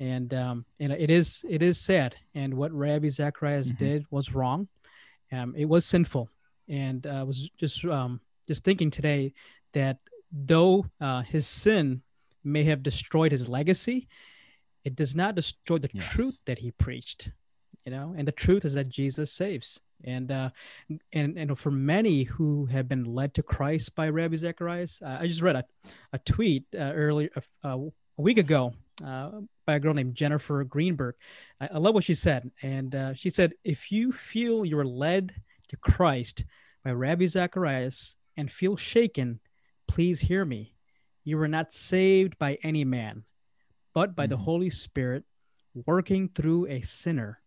and 0.00 0.32
um, 0.34 0.64
and 0.80 0.92
it 0.92 1.10
is 1.10 1.44
it 1.48 1.62
is 1.62 1.78
sad. 1.78 2.14
And 2.34 2.54
what 2.54 2.72
Ravi 2.72 3.10
Zacharias 3.10 3.68
mm-hmm. 3.68 3.84
did 3.84 4.06
was 4.10 4.32
wrong. 4.32 4.68
Um, 5.32 5.54
it 5.56 5.66
was 5.66 5.84
sinful, 5.84 6.28
and 6.68 7.06
I 7.06 7.20
uh, 7.20 7.24
was 7.24 7.50
just 7.58 7.84
um, 7.84 8.20
just 8.46 8.64
thinking 8.64 8.90
today 8.90 9.32
that 9.72 9.98
though 10.32 10.86
uh, 11.00 11.22
his 11.22 11.46
sin 11.46 12.02
may 12.44 12.64
have 12.64 12.82
destroyed 12.82 13.32
his 13.32 13.48
legacy, 13.48 14.08
it 14.88 14.96
does 14.96 15.14
not 15.14 15.34
destroy 15.34 15.78
the 15.78 15.90
yes. 15.92 16.08
truth 16.14 16.38
that 16.46 16.58
he 16.58 16.70
preached. 16.70 17.30
You 17.84 17.92
know, 17.92 18.14
and 18.16 18.26
the 18.26 18.32
truth 18.44 18.64
is 18.64 18.74
that 18.74 18.88
Jesus 19.00 19.32
saves. 19.32 19.80
And 20.04 20.30
uh, 20.30 20.50
and 21.12 21.38
and 21.40 21.58
for 21.58 21.70
many 21.70 22.24
who 22.24 22.66
have 22.66 22.86
been 22.88 23.04
led 23.04 23.30
to 23.34 23.42
Christ 23.42 23.94
by 23.94 24.08
Ravi 24.08 24.36
Zacharias, 24.36 25.00
uh, 25.02 25.18
I 25.20 25.26
just 25.26 25.42
read 25.42 25.56
a, 25.56 25.64
a 26.12 26.18
tweet 26.18 26.64
uh, 26.74 26.92
earlier 27.04 27.30
uh, 27.64 27.78
a 28.18 28.22
week 28.28 28.38
ago 28.38 28.72
uh, 29.04 29.30
by 29.66 29.74
a 29.76 29.80
girl 29.80 29.94
named 29.94 30.14
Jennifer 30.14 30.64
Greenberg. 30.64 31.14
I, 31.60 31.68
I 31.74 31.78
love 31.78 31.94
what 31.94 32.04
she 32.04 32.14
said. 32.14 32.50
And 32.62 32.94
uh, 32.94 33.14
she 33.14 33.30
said, 33.30 33.52
if 33.64 33.92
you 33.92 34.12
feel 34.12 34.64
you're 34.64 34.84
led 35.08 35.34
to 35.68 35.76
Christ 35.76 36.44
by 36.84 36.92
Ravi 36.92 37.26
Zacharias 37.26 38.16
and 38.36 38.50
feel 38.50 38.76
shaken, 38.76 39.40
please 39.86 40.20
hear 40.20 40.44
me. 40.44 40.74
You 41.24 41.38
were 41.38 41.48
not 41.48 41.72
saved 41.72 42.38
by 42.38 42.58
any 42.62 42.84
man, 42.84 43.24
but 43.94 44.14
by 44.14 44.24
mm-hmm. 44.24 44.30
the 44.30 44.36
Holy 44.36 44.70
Spirit 44.70 45.24
working 45.86 46.28
through 46.34 46.66
a 46.66 46.80
sinner. 46.82 47.40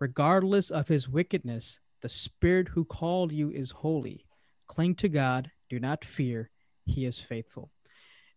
Regardless 0.00 0.70
of 0.70 0.86
his 0.86 1.08
wickedness, 1.08 1.80
the 2.02 2.08
Spirit 2.08 2.68
who 2.68 2.84
called 2.84 3.32
you 3.32 3.50
is 3.50 3.70
holy. 3.70 4.24
Cling 4.68 4.94
to 4.96 5.08
God. 5.08 5.50
Do 5.68 5.80
not 5.80 6.04
fear. 6.04 6.50
He 6.86 7.04
is 7.04 7.18
faithful. 7.18 7.70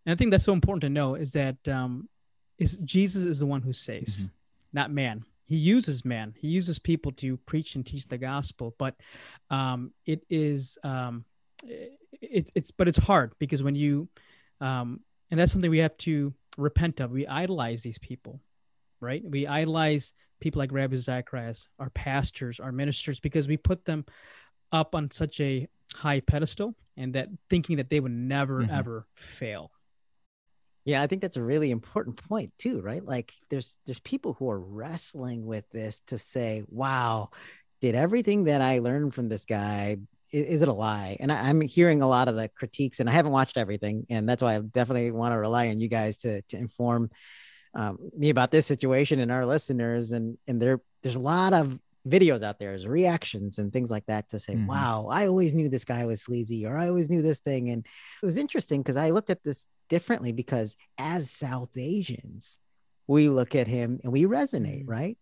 And 0.05 0.13
I 0.13 0.15
think 0.15 0.31
that's 0.31 0.43
so 0.43 0.53
important 0.53 0.81
to 0.81 0.89
know 0.89 1.15
is 1.15 1.31
that 1.33 1.55
um, 1.67 2.09
is 2.57 2.77
Jesus 2.77 3.23
is 3.23 3.39
the 3.39 3.45
one 3.45 3.61
who 3.61 3.73
saves, 3.73 4.25
mm-hmm. 4.25 4.33
not 4.73 4.91
man. 4.91 5.23
He 5.45 5.57
uses 5.57 6.05
man. 6.05 6.33
He 6.39 6.47
uses 6.47 6.79
people 6.79 7.11
to 7.13 7.37
preach 7.37 7.75
and 7.75 7.85
teach 7.85 8.07
the 8.07 8.17
gospel, 8.17 8.73
but 8.77 8.95
um, 9.49 9.91
it 10.05 10.23
is 10.29 10.77
um, 10.83 11.25
it, 11.63 12.49
it's 12.55 12.71
but 12.71 12.87
it's 12.87 12.97
hard 12.97 13.33
because 13.37 13.61
when 13.61 13.75
you 13.75 14.07
um, 14.59 15.01
and 15.29 15.39
that's 15.39 15.51
something 15.51 15.69
we 15.69 15.79
have 15.79 15.97
to 15.97 16.33
repent 16.57 16.99
of. 16.99 17.11
We 17.11 17.27
idolize 17.27 17.83
these 17.83 17.99
people, 17.99 18.39
right? 18.99 19.23
We 19.23 19.47
idolize 19.47 20.13
people 20.39 20.59
like 20.59 20.71
Ravi 20.71 20.97
Zacharias, 20.97 21.67
our 21.79 21.89
pastors, 21.91 22.59
our 22.59 22.71
ministers, 22.71 23.19
because 23.19 23.47
we 23.47 23.57
put 23.57 23.85
them 23.85 24.05
up 24.71 24.95
on 24.95 25.11
such 25.11 25.39
a 25.39 25.67
high 25.93 26.21
pedestal 26.21 26.75
and 26.97 27.13
that 27.13 27.29
thinking 27.49 27.77
that 27.77 27.89
they 27.89 27.99
would 27.99 28.11
never 28.11 28.61
mm-hmm. 28.61 28.73
ever 28.73 29.05
fail 29.15 29.71
yeah, 30.83 31.01
I 31.01 31.07
think 31.07 31.21
that's 31.21 31.37
a 31.37 31.43
really 31.43 31.69
important 31.69 32.27
point 32.27 32.53
too, 32.57 32.81
right? 32.81 33.05
Like 33.05 33.33
there's 33.49 33.77
there's 33.85 33.99
people 33.99 34.33
who 34.33 34.49
are 34.49 34.59
wrestling 34.59 35.45
with 35.45 35.69
this 35.69 36.01
to 36.07 36.17
say, 36.17 36.63
"Wow, 36.67 37.29
did 37.81 37.93
everything 37.95 38.45
that 38.45 38.61
I 38.61 38.79
learned 38.79 39.13
from 39.13 39.29
this 39.29 39.45
guy 39.45 39.97
is, 40.31 40.61
it 40.61 40.67
a 40.67 40.73
lie?" 40.73 41.17
And 41.19 41.31
I, 41.31 41.49
am 41.49 41.61
hearing 41.61 42.01
a 42.01 42.07
lot 42.07 42.27
of 42.27 42.35
the 42.35 42.49
critiques, 42.49 42.99
and 42.99 43.09
I 43.09 43.13
haven't 43.13 43.31
watched 43.31 43.57
everything, 43.57 44.05
and 44.09 44.27
that's 44.27 44.41
why 44.41 44.55
I 44.55 44.59
definitely 44.59 45.11
want 45.11 45.33
to 45.33 45.39
rely 45.39 45.69
on 45.69 45.79
you 45.79 45.87
guys 45.87 46.17
to 46.19 46.41
to 46.41 46.57
inform 46.57 47.09
um, 47.73 47.97
me 48.17 48.29
about 48.29 48.51
this 48.51 48.65
situation 48.65 49.19
and 49.19 49.31
our 49.31 49.45
listeners. 49.45 50.11
And 50.11 50.37
and 50.47 50.61
there 50.61 50.81
there's 51.03 51.15
a 51.15 51.19
lot 51.19 51.53
of 51.53 51.79
videos 52.07 52.41
out 52.41 52.59
there 52.59 52.73
as 52.73 52.87
reactions 52.87 53.57
and 53.57 53.71
things 53.71 53.91
like 53.91 54.05
that 54.07 54.29
to 54.29 54.39
say, 54.39 54.53
mm-hmm. 54.53 54.67
wow, 54.67 55.07
I 55.11 55.27
always 55.27 55.53
knew 55.53 55.69
this 55.69 55.85
guy 55.85 56.05
was 56.05 56.21
sleazy 56.21 56.65
or 56.65 56.77
I 56.77 56.87
always 56.87 57.09
knew 57.09 57.21
this 57.21 57.39
thing. 57.39 57.69
And 57.69 57.85
it 58.21 58.25
was 58.25 58.37
interesting 58.37 58.81
because 58.81 58.97
I 58.97 59.11
looked 59.11 59.29
at 59.29 59.43
this 59.43 59.67
differently 59.89 60.31
because 60.31 60.77
as 60.97 61.29
South 61.29 61.69
Asians, 61.77 62.57
we 63.07 63.29
look 63.29 63.55
at 63.55 63.67
him 63.67 63.99
and 64.03 64.11
we 64.11 64.23
resonate, 64.23 64.81
mm-hmm. 64.81 64.91
right? 64.91 65.17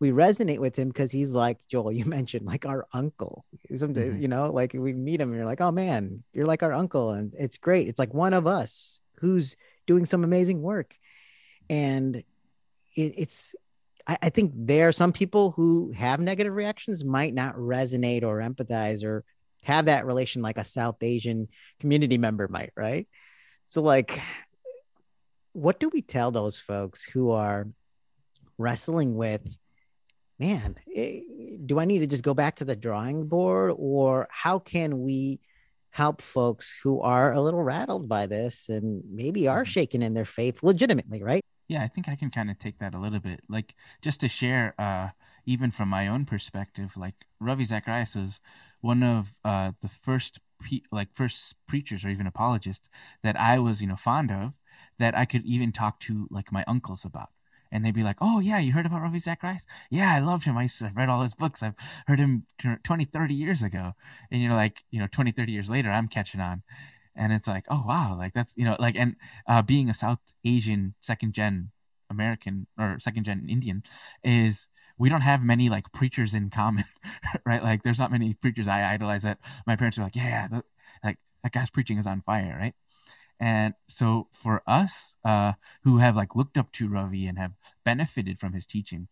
We 0.00 0.10
resonate 0.10 0.58
with 0.58 0.76
him 0.76 0.88
because 0.88 1.10
he's 1.10 1.32
like 1.32 1.58
Joel, 1.68 1.92
you 1.92 2.04
mentioned, 2.06 2.46
like 2.46 2.66
our 2.66 2.86
uncle. 2.92 3.44
Something, 3.74 4.12
mm-hmm. 4.12 4.22
you 4.22 4.28
know, 4.28 4.50
like 4.50 4.72
we 4.74 4.92
meet 4.92 5.20
him 5.20 5.28
and 5.28 5.36
you're 5.36 5.46
like, 5.46 5.60
oh 5.60 5.72
man, 5.72 6.22
you're 6.32 6.46
like 6.46 6.62
our 6.62 6.72
uncle. 6.72 7.10
And 7.10 7.34
it's 7.38 7.58
great. 7.58 7.88
It's 7.88 7.98
like 7.98 8.14
one 8.14 8.34
of 8.34 8.46
us 8.46 9.00
who's 9.20 9.56
doing 9.86 10.06
some 10.06 10.24
amazing 10.24 10.62
work. 10.62 10.94
And 11.68 12.16
it, 12.16 13.14
it's 13.16 13.54
I, 14.06 14.18
I 14.22 14.30
think 14.30 14.52
there 14.54 14.88
are 14.88 14.92
some 14.92 15.12
people 15.12 15.52
who 15.52 15.92
have 15.92 16.18
negative 16.18 16.54
reactions 16.54 17.04
might 17.04 17.34
not 17.34 17.56
resonate 17.56 18.24
or 18.24 18.38
empathize 18.38 19.04
or 19.04 19.24
have 19.64 19.84
that 19.84 20.06
relation 20.06 20.42
like 20.42 20.58
a 20.58 20.64
South 20.64 20.96
Asian 21.02 21.48
community 21.78 22.18
member 22.18 22.48
might, 22.48 22.72
right? 22.76 23.06
So, 23.66 23.82
like, 23.82 24.20
what 25.52 25.78
do 25.78 25.90
we 25.92 26.00
tell 26.00 26.30
those 26.30 26.58
folks 26.58 27.04
who 27.04 27.32
are 27.32 27.68
wrestling 28.56 29.16
with, 29.16 29.42
man, 30.38 30.76
eh, 30.94 31.20
do 31.64 31.80
I 31.80 31.84
need 31.84 31.98
to 32.00 32.06
just 32.06 32.22
go 32.22 32.34
back 32.34 32.56
to 32.56 32.64
the 32.64 32.76
drawing 32.76 33.26
board 33.26 33.74
or 33.76 34.28
how 34.30 34.58
can 34.58 35.02
we 35.02 35.40
help 35.90 36.22
folks 36.22 36.74
who 36.82 37.00
are 37.00 37.32
a 37.32 37.40
little 37.40 37.62
rattled 37.62 38.08
by 38.08 38.26
this 38.26 38.68
and 38.68 39.02
maybe 39.10 39.48
are 39.48 39.62
mm-hmm. 39.62 39.70
shaken 39.70 40.02
in 40.02 40.14
their 40.14 40.24
faith 40.24 40.62
legitimately, 40.62 41.22
right? 41.22 41.42
Yeah, 41.68 41.82
I 41.82 41.88
think 41.88 42.08
I 42.08 42.16
can 42.16 42.30
kind 42.30 42.50
of 42.50 42.58
take 42.58 42.78
that 42.78 42.94
a 42.94 42.98
little 42.98 43.18
bit. 43.18 43.40
Like 43.48 43.74
just 44.00 44.20
to 44.20 44.28
share, 44.28 44.74
uh, 44.78 45.08
even 45.44 45.70
from 45.70 45.88
my 45.88 46.08
own 46.08 46.24
perspective, 46.24 46.96
like 46.96 47.14
Ravi 47.40 47.64
Zacharias 47.64 48.16
is 48.16 48.40
one 48.80 49.02
of 49.02 49.34
uh, 49.44 49.72
the 49.82 49.88
first 49.88 50.40
pe- 50.62 50.82
like 50.92 51.08
first 51.14 51.56
preachers 51.66 52.04
or 52.04 52.08
even 52.08 52.26
apologists 52.26 52.88
that 53.22 53.38
I 53.38 53.58
was, 53.58 53.80
you 53.80 53.88
know, 53.88 53.96
fond 53.96 54.30
of 54.30 54.52
that 54.98 55.16
I 55.16 55.24
could 55.24 55.44
even 55.44 55.72
talk 55.72 56.00
to 56.00 56.28
like 56.30 56.52
my 56.52 56.64
uncles 56.66 57.04
about. 57.04 57.30
And 57.70 57.84
they'd 57.84 57.94
be 57.94 58.02
like, 58.02 58.16
oh, 58.20 58.40
yeah, 58.40 58.58
you 58.58 58.72
heard 58.72 58.86
about 58.86 59.02
Ravi 59.02 59.18
Zacharias? 59.18 59.66
Yeah, 59.90 60.14
I 60.14 60.20
loved 60.20 60.44
him. 60.44 60.56
I 60.56 60.62
used 60.64 60.78
to, 60.78 60.90
read 60.94 61.08
all 61.08 61.22
his 61.22 61.34
books. 61.34 61.62
I've 61.62 61.74
heard 62.06 62.18
him 62.18 62.46
20, 62.84 63.04
30 63.04 63.34
years 63.34 63.62
ago. 63.62 63.92
And, 64.30 64.42
you're 64.42 64.54
like, 64.54 64.84
you 64.90 65.00
know, 65.00 65.08
20, 65.10 65.32
30 65.32 65.52
years 65.52 65.68
later, 65.70 65.90
I'm 65.90 66.08
catching 66.08 66.40
on. 66.40 66.62
And 67.14 67.32
it's 67.32 67.48
like, 67.48 67.64
oh, 67.68 67.84
wow. 67.86 68.16
Like, 68.16 68.32
that's, 68.32 68.56
you 68.56 68.64
know, 68.64 68.76
like, 68.78 68.96
and 68.96 69.16
uh, 69.46 69.62
being 69.62 69.90
a 69.90 69.94
South 69.94 70.20
Asian 70.44 70.94
second 71.00 71.32
gen 71.32 71.70
American 72.10 72.66
or 72.78 72.98
second 73.00 73.24
gen 73.24 73.46
Indian 73.48 73.82
is 74.24 74.68
we 74.98 75.08
don't 75.08 75.20
have 75.20 75.42
many 75.42 75.68
like 75.68 75.90
preachers 75.92 76.34
in 76.34 76.50
common, 76.50 76.84
right? 77.44 77.62
Like 77.62 77.82
there's 77.82 77.98
not 77.98 78.10
many 78.10 78.34
preachers 78.34 78.68
I 78.68 78.92
idolize 78.92 79.22
that 79.22 79.38
my 79.66 79.76
parents 79.76 79.98
are 79.98 80.02
like, 80.02 80.16
yeah, 80.16 80.48
the, 80.48 80.64
like 81.04 81.18
that 81.42 81.52
guy's 81.52 81.70
preaching 81.70 81.98
is 81.98 82.06
on 82.06 82.22
fire, 82.22 82.56
right? 82.58 82.74
And 83.40 83.74
so 83.88 84.28
for 84.32 84.62
us 84.66 85.16
uh, 85.24 85.52
who 85.84 85.98
have 85.98 86.16
like 86.16 86.34
looked 86.34 86.58
up 86.58 86.72
to 86.72 86.88
Ravi 86.88 87.26
and 87.26 87.38
have 87.38 87.52
benefited 87.84 88.38
from 88.38 88.52
his 88.52 88.66
teaching, 88.66 89.08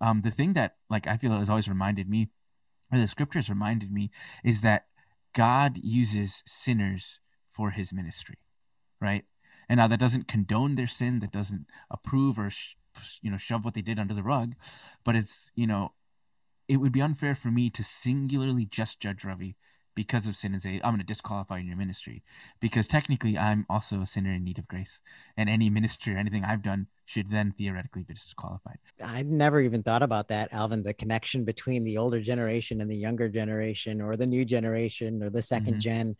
um, 0.00 0.22
the 0.22 0.30
thing 0.30 0.52
that 0.54 0.76
like 0.88 1.06
I 1.06 1.16
feel 1.16 1.32
has 1.38 1.50
always 1.50 1.68
reminded 1.68 2.08
me, 2.08 2.28
or 2.92 2.98
the 2.98 3.08
scriptures 3.08 3.48
reminded 3.48 3.90
me, 3.90 4.10
is 4.44 4.60
that 4.62 4.86
God 5.34 5.78
uses 5.82 6.42
sinners 6.46 7.20
for 7.52 7.70
his 7.70 7.92
ministry, 7.92 8.38
right? 9.00 9.24
And 9.68 9.78
now 9.78 9.86
that 9.88 10.00
doesn't 10.00 10.28
condone 10.28 10.74
their 10.74 10.86
sin, 10.86 11.20
that 11.20 11.32
doesn't 11.32 11.66
approve 11.90 12.38
or 12.38 12.50
sh- 12.50 12.74
you 13.22 13.30
know 13.30 13.36
shove 13.36 13.64
what 13.64 13.74
they 13.74 13.82
did 13.82 13.98
under 13.98 14.14
the 14.14 14.22
rug, 14.22 14.54
but 15.04 15.16
it's 15.16 15.50
you 15.54 15.66
know 15.66 15.92
it 16.68 16.76
would 16.76 16.92
be 16.92 17.02
unfair 17.02 17.34
for 17.34 17.50
me 17.50 17.70
to 17.70 17.82
singularly 17.82 18.66
just 18.66 19.00
judge 19.00 19.24
Ravi 19.24 19.56
because 20.00 20.26
of 20.26 20.34
sin 20.34 20.54
and 20.54 20.62
say 20.62 20.80
I'm 20.82 20.92
going 20.92 20.98
to 21.00 21.04
disqualify 21.04 21.58
your 21.58 21.76
ministry 21.76 22.22
because 22.58 22.88
technically 22.88 23.36
I'm 23.36 23.66
also 23.68 24.00
a 24.00 24.06
sinner 24.06 24.32
in 24.32 24.44
need 24.44 24.58
of 24.58 24.66
grace 24.66 25.00
and 25.36 25.46
any 25.50 25.68
ministry 25.68 26.14
or 26.14 26.16
anything 26.16 26.42
I've 26.42 26.62
done 26.62 26.86
should 27.04 27.30
then 27.30 27.52
theoretically 27.58 28.04
be 28.04 28.14
disqualified. 28.14 28.78
I'd 29.04 29.26
never 29.26 29.60
even 29.60 29.82
thought 29.82 30.02
about 30.02 30.28
that, 30.28 30.52
Alvin. 30.52 30.82
The 30.82 30.94
connection 30.94 31.44
between 31.44 31.84
the 31.84 31.98
older 31.98 32.20
generation 32.20 32.80
and 32.80 32.90
the 32.90 32.96
younger 32.96 33.28
generation, 33.28 34.00
or 34.00 34.16
the 34.16 34.26
new 34.26 34.46
generation, 34.46 35.22
or 35.22 35.28
the 35.28 35.40
2nd 35.40 35.66
mm-hmm. 35.66 35.78
gen. 35.80 36.16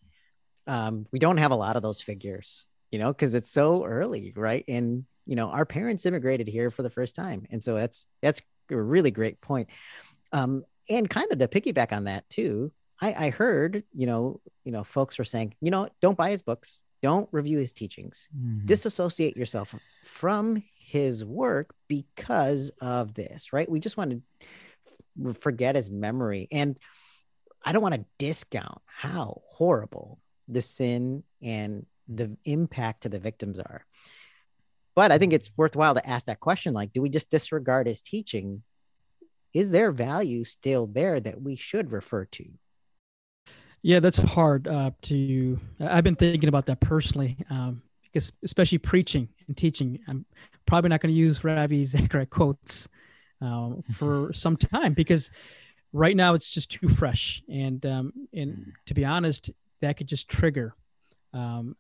Um, 0.67 1.07
we 1.11 1.19
don't 1.19 1.39
have 1.39 1.53
a 1.53 1.57
lot 1.57 1.77
of 1.77 1.83
those 1.83 2.03
figures 2.03 2.67
you 2.91 2.99
know, 2.99 3.13
because 3.13 3.35
it's 3.35 3.51
so 3.51 3.85
early, 3.85 4.33
right? 4.37 4.65
And 4.69 5.05
you 5.27 5.37
know, 5.37 5.49
our 5.49 5.65
parents 5.65 6.07
immigrated 6.07 6.49
here 6.49 6.71
for 6.71 6.83
the 6.83 6.91
first 6.91 7.15
time, 7.15 7.47
and 7.51 7.63
so 7.63 7.75
that's 7.75 8.07
that's 8.21 8.43
a 8.71 8.77
really 8.77 9.11
great 9.11 9.41
point. 9.41 9.69
Um, 10.33 10.65
and 10.89 11.09
kind 11.09 11.31
of 11.31 11.39
to 11.39 11.49
piggyback 11.49 11.93
on 11.93 12.05
that 12.05 12.29
too, 12.29 12.73
I, 13.01 13.27
I 13.27 13.31
heard, 13.31 13.85
you 13.95 14.07
know, 14.07 14.41
you 14.65 14.73
know, 14.73 14.85
folks 14.85 15.19
were 15.19 15.25
saying, 15.25 15.55
you 15.61 15.71
know, 15.71 15.89
don't 16.01 16.17
buy 16.17 16.31
his 16.31 16.43
books, 16.43 16.85
don't 17.03 17.29
review 17.33 17.59
his 17.59 17.73
teachings, 17.73 18.29
mm-hmm. 18.37 18.67
disassociate 18.67 19.37
yourself 19.37 19.75
from 20.05 20.63
his 20.79 21.25
work 21.25 21.75
because 21.89 22.71
of 22.81 23.15
this, 23.15 23.53
right? 23.53 23.71
We 23.71 23.81
just 23.81 23.97
want 23.97 24.23
to 25.17 25.35
forget 25.35 25.77
his 25.77 25.89
memory, 25.89 26.49
and 26.53 26.79
I 27.65 27.73
don't 27.73 27.83
want 27.83 27.95
to 27.95 28.05
discount 28.19 28.81
how 28.87 29.41
horrible 29.51 30.19
the 30.49 30.63
sin 30.63 31.23
and 31.43 31.87
the 32.09 32.37
impact 32.45 33.03
to 33.03 33.09
the 33.09 33.21
victims 33.21 33.59
are. 33.61 33.87
But 34.95 35.13
I 35.13 35.19
think 35.19 35.33
it's 35.33 35.51
worthwhile 35.57 35.95
to 35.95 36.07
ask 36.07 36.27
that 36.27 36.41
question 36.41 36.75
like, 36.75 36.93
do 36.93 37.01
we 37.01 37.09
just 37.09 37.31
disregard 37.31 37.87
his 37.87 38.03
teaching? 38.03 38.63
Is 39.55 39.71
there 39.71 39.93
value 39.93 40.45
still 40.45 40.87
there 40.87 41.21
that 41.21 41.41
we 41.41 41.57
should 41.57 41.93
refer 41.93 42.25
to? 42.27 42.45
Yeah, 43.83 44.01
that's 44.01 44.19
hard 44.19 44.69
uh, 44.69 44.91
to. 45.03 45.59
I've 45.81 46.05
been 46.05 46.17
thinking 46.17 46.49
about 46.49 46.67
that 46.67 46.81
personally, 46.81 47.39
um, 47.49 47.83
because 48.03 48.33
especially 48.45 48.79
preaching 48.79 49.29
and 49.49 49.57
teaching, 49.57 49.99
I'm 50.07 50.27
probably 50.67 50.91
not 50.91 51.01
going 51.01 51.15
to 51.15 51.19
use 51.19 51.43
Ravi 51.43 51.85
Zachariah 51.87 52.27
quotes 52.27 52.89
uh, 53.41 53.71
for 53.95 54.33
some 54.35 54.57
time 54.57 54.93
because 54.93 55.31
right 55.93 56.15
now 56.17 56.35
it's 56.35 56.51
just 56.51 56.71
too 56.71 56.89
fresh, 56.89 57.43
and 57.49 57.85
um, 57.87 58.13
and 58.35 58.73
to 58.87 58.95
be 58.95 59.05
honest, 59.05 59.51
that 59.81 59.97
could 59.97 60.09
just 60.09 60.29
trigger 60.29 60.75
um, 61.33 61.77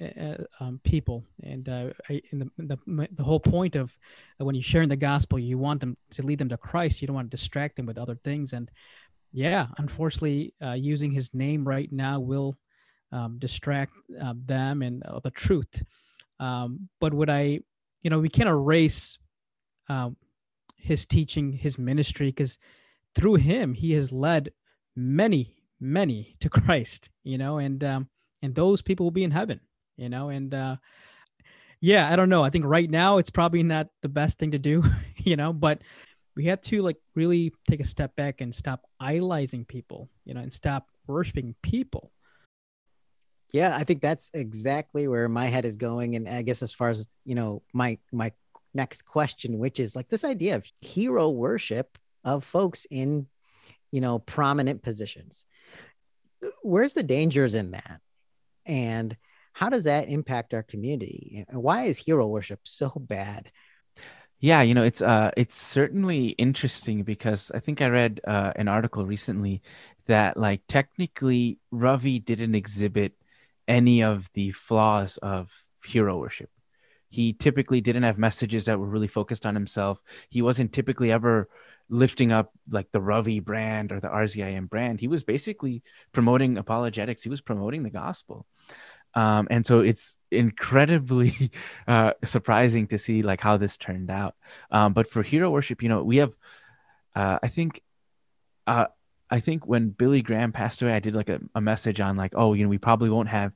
uh, 0.00 0.36
um, 0.60 0.80
people. 0.82 1.24
And 1.42 1.68
uh, 1.68 1.90
I, 2.08 2.22
the, 2.32 2.50
the, 2.58 3.08
the 3.12 3.22
whole 3.22 3.40
point 3.40 3.76
of 3.76 3.96
when 4.38 4.54
you're 4.54 4.62
sharing 4.62 4.88
the 4.88 4.96
gospel, 4.96 5.38
you 5.38 5.58
want 5.58 5.80
them 5.80 5.96
to 6.12 6.22
lead 6.22 6.38
them 6.38 6.48
to 6.48 6.56
Christ. 6.56 7.00
You 7.00 7.06
don't 7.06 7.14
want 7.14 7.30
to 7.30 7.36
distract 7.36 7.76
them 7.76 7.86
with 7.86 7.98
other 7.98 8.16
things. 8.16 8.52
And 8.52 8.70
yeah, 9.34 9.66
unfortunately, 9.78 10.54
uh, 10.62 10.72
using 10.72 11.10
his 11.12 11.34
name 11.34 11.66
right 11.66 11.92
now 11.92 12.20
will 12.20 12.56
um, 13.12 13.38
distract 13.38 13.92
uh, 14.22 14.34
them 14.46 14.82
and 14.82 15.02
the 15.22 15.30
truth. 15.30 15.82
Um, 16.40 16.88
but 17.00 17.12
would 17.12 17.28
I, 17.28 17.60
you 18.02 18.10
know, 18.10 18.20
we 18.20 18.28
can't 18.30 18.48
erase 18.48 19.18
um, 19.88 20.16
his 20.78 21.04
teaching, 21.04 21.52
his 21.52 21.78
ministry, 21.78 22.28
because 22.28 22.58
through 23.14 23.34
him, 23.34 23.74
he 23.74 23.92
has 23.92 24.10
led 24.10 24.52
many, 24.96 25.56
many 25.80 26.36
to 26.40 26.48
Christ, 26.50 27.10
you 27.22 27.36
know, 27.36 27.58
and 27.58 27.84
um, 27.84 28.08
and 28.42 28.54
those 28.54 28.82
people 28.82 29.04
will 29.04 29.10
be 29.10 29.24
in 29.24 29.30
heaven 29.30 29.60
you 29.96 30.08
know 30.08 30.28
and 30.28 30.54
uh 30.54 30.76
yeah 31.80 32.10
i 32.12 32.16
don't 32.16 32.28
know 32.28 32.44
i 32.44 32.50
think 32.50 32.64
right 32.64 32.90
now 32.90 33.18
it's 33.18 33.30
probably 33.30 33.62
not 33.62 33.88
the 34.02 34.08
best 34.08 34.38
thing 34.38 34.50
to 34.50 34.58
do 34.58 34.82
you 35.16 35.36
know 35.36 35.52
but 35.52 35.82
we 36.36 36.46
have 36.46 36.60
to 36.62 36.82
like 36.82 36.96
really 37.14 37.52
take 37.68 37.80
a 37.80 37.86
step 37.86 38.16
back 38.16 38.40
and 38.40 38.54
stop 38.54 38.82
idolizing 39.00 39.64
people 39.64 40.08
you 40.24 40.34
know 40.34 40.40
and 40.40 40.52
stop 40.52 40.88
worshiping 41.06 41.54
people. 41.62 42.10
Yeah 43.52 43.76
i 43.76 43.84
think 43.84 44.00
that's 44.00 44.30
exactly 44.34 45.06
where 45.06 45.28
my 45.28 45.46
head 45.46 45.64
is 45.64 45.76
going. 45.76 46.16
And 46.16 46.28
i 46.28 46.42
guess 46.42 46.62
as 46.62 46.72
far 46.72 46.90
as 46.90 47.06
you 47.24 47.34
know 47.34 47.62
my 47.72 47.98
my 48.12 48.32
next 48.76 49.04
question 49.04 49.58
which 49.58 49.78
is 49.78 49.94
like 49.94 50.08
this 50.08 50.24
idea 50.24 50.56
of 50.56 50.66
hero 50.80 51.30
worship 51.30 51.96
of 52.24 52.42
folks 52.44 52.86
in 52.90 53.26
you 53.92 54.00
know 54.00 54.18
prominent 54.18 54.82
positions. 54.82 55.44
Where's 56.62 56.94
the 56.94 57.02
dangers 57.02 57.54
in 57.54 57.70
that? 57.70 58.00
And 58.66 59.16
how 59.52 59.68
does 59.68 59.84
that 59.84 60.08
impact 60.08 60.52
our 60.52 60.64
community? 60.64 61.44
And 61.48 61.62
why 61.62 61.84
is 61.84 61.96
hero 61.96 62.26
worship 62.26 62.60
so 62.64 62.90
bad 62.96 63.52
yeah 64.44 64.60
you 64.60 64.74
know 64.74 64.82
it's 64.82 65.00
uh 65.00 65.30
it's 65.38 65.56
certainly 65.56 66.26
interesting 66.36 67.02
because 67.02 67.50
i 67.54 67.58
think 67.58 67.80
i 67.80 67.86
read 67.86 68.20
uh, 68.26 68.52
an 68.56 68.68
article 68.68 69.06
recently 69.06 69.62
that 70.04 70.36
like 70.36 70.60
technically 70.68 71.58
ravi 71.70 72.18
didn't 72.18 72.54
exhibit 72.54 73.14
any 73.66 74.02
of 74.02 74.30
the 74.34 74.50
flaws 74.52 75.16
of 75.22 75.64
hero 75.86 76.18
worship 76.18 76.50
he 77.08 77.32
typically 77.32 77.80
didn't 77.80 78.02
have 78.02 78.18
messages 78.18 78.66
that 78.66 78.78
were 78.78 78.86
really 78.86 79.08
focused 79.08 79.46
on 79.46 79.54
himself 79.54 80.02
he 80.28 80.42
wasn't 80.42 80.74
typically 80.74 81.10
ever 81.10 81.48
lifting 81.88 82.32
up 82.32 82.52
like 82.70 82.90
the 82.92 83.00
Ravi 83.00 83.40
brand 83.40 83.92
or 83.92 84.00
the 84.00 84.08
RZIM 84.08 84.68
brand. 84.68 85.00
He 85.00 85.08
was 85.08 85.22
basically 85.22 85.82
promoting 86.12 86.56
apologetics. 86.56 87.22
He 87.22 87.28
was 87.28 87.40
promoting 87.40 87.82
the 87.82 87.90
gospel. 87.90 88.46
Um, 89.14 89.46
and 89.50 89.64
so 89.64 89.80
it's 89.80 90.16
incredibly 90.30 91.50
uh, 91.88 92.12
surprising 92.24 92.88
to 92.88 92.98
see 92.98 93.22
like 93.22 93.40
how 93.40 93.56
this 93.56 93.76
turned 93.76 94.10
out. 94.10 94.34
Um, 94.70 94.92
but 94.92 95.10
for 95.10 95.22
hero 95.22 95.50
worship, 95.50 95.82
you 95.82 95.88
know, 95.88 96.02
we 96.02 96.16
have, 96.18 96.32
uh, 97.14 97.38
I 97.42 97.48
think, 97.48 97.82
uh, 98.66 98.86
I 99.30 99.40
think 99.40 99.66
when 99.66 99.90
Billy 99.90 100.22
Graham 100.22 100.52
passed 100.52 100.82
away, 100.82 100.92
I 100.92 101.00
did 101.00 101.14
like 101.14 101.28
a, 101.28 101.40
a 101.54 101.60
message 101.60 102.00
on 102.00 102.16
like, 102.16 102.32
oh, 102.36 102.52
you 102.54 102.64
know, 102.64 102.70
we 102.70 102.78
probably 102.78 103.10
won't 103.10 103.28
have 103.28 103.52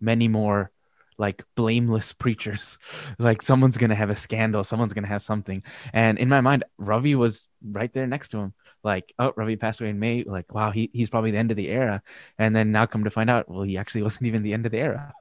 many 0.00 0.28
more 0.28 0.70
like 1.18 1.44
blameless 1.54 2.12
preachers. 2.24 2.78
like 3.18 3.42
someone's 3.42 3.76
gonna 3.76 3.94
have 3.94 4.10
a 4.10 4.16
scandal, 4.16 4.64
someone's 4.64 4.92
gonna 4.92 5.06
have 5.06 5.22
something. 5.22 5.62
And 5.92 6.18
in 6.18 6.28
my 6.28 6.40
mind, 6.40 6.64
Ravi 6.78 7.14
was 7.14 7.46
right 7.62 7.92
there 7.92 8.06
next 8.06 8.28
to 8.30 8.38
him. 8.38 8.54
Like, 8.82 9.12
oh, 9.18 9.32
Ravi 9.36 9.56
passed 9.56 9.80
away 9.80 9.90
in 9.90 9.98
May. 9.98 10.24
Like, 10.24 10.52
wow, 10.54 10.70
he, 10.70 10.90
he's 10.92 11.10
probably 11.10 11.30
the 11.30 11.38
end 11.38 11.50
of 11.50 11.56
the 11.56 11.68
era. 11.68 12.02
And 12.38 12.54
then 12.54 12.72
now 12.72 12.86
come 12.86 13.04
to 13.04 13.10
find 13.10 13.28
out, 13.28 13.48
well, 13.48 13.62
he 13.62 13.76
actually 13.76 14.02
wasn't 14.08 14.26
even 14.26 14.42
the 14.42 14.52
end 14.52 14.66
of 14.66 14.72
the 14.72 14.78
era. 14.78 15.12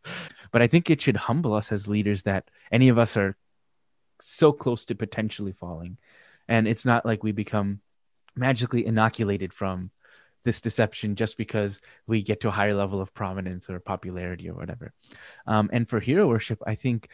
But 0.52 0.62
I 0.62 0.68
think 0.68 0.90
it 0.90 1.02
should 1.02 1.18
humble 1.18 1.54
us 1.54 1.72
as 1.72 1.88
leaders 1.88 2.24
that 2.24 2.50
any 2.72 2.90
of 2.90 2.98
us 2.98 3.18
are 3.18 3.36
so 4.22 4.52
close 4.52 4.86
to 4.86 4.96
potentially 4.96 5.54
falling. 5.54 5.98
And 6.48 6.68
it's 6.68 6.86
not 6.86 7.06
like 7.06 7.24
we 7.24 7.32
become 7.32 7.82
magically 8.36 8.86
inoculated 8.86 9.54
from 9.54 9.92
this 10.46 10.62
deception 10.62 11.16
just 11.16 11.38
because 11.38 11.82
we 12.08 12.24
get 12.24 12.42
to 12.42 12.48
a 12.48 12.52
higher 12.52 12.74
level 12.74 13.02
of 13.02 13.14
prominence 13.14 13.70
or 13.70 13.80
popularity 13.80 14.50
or 14.50 14.54
whatever. 14.54 14.94
Um, 15.46 15.70
and 15.74 15.88
for 15.88 16.00
hero 16.00 16.28
worship, 16.28 16.62
I 16.66 16.76
think 16.76 17.10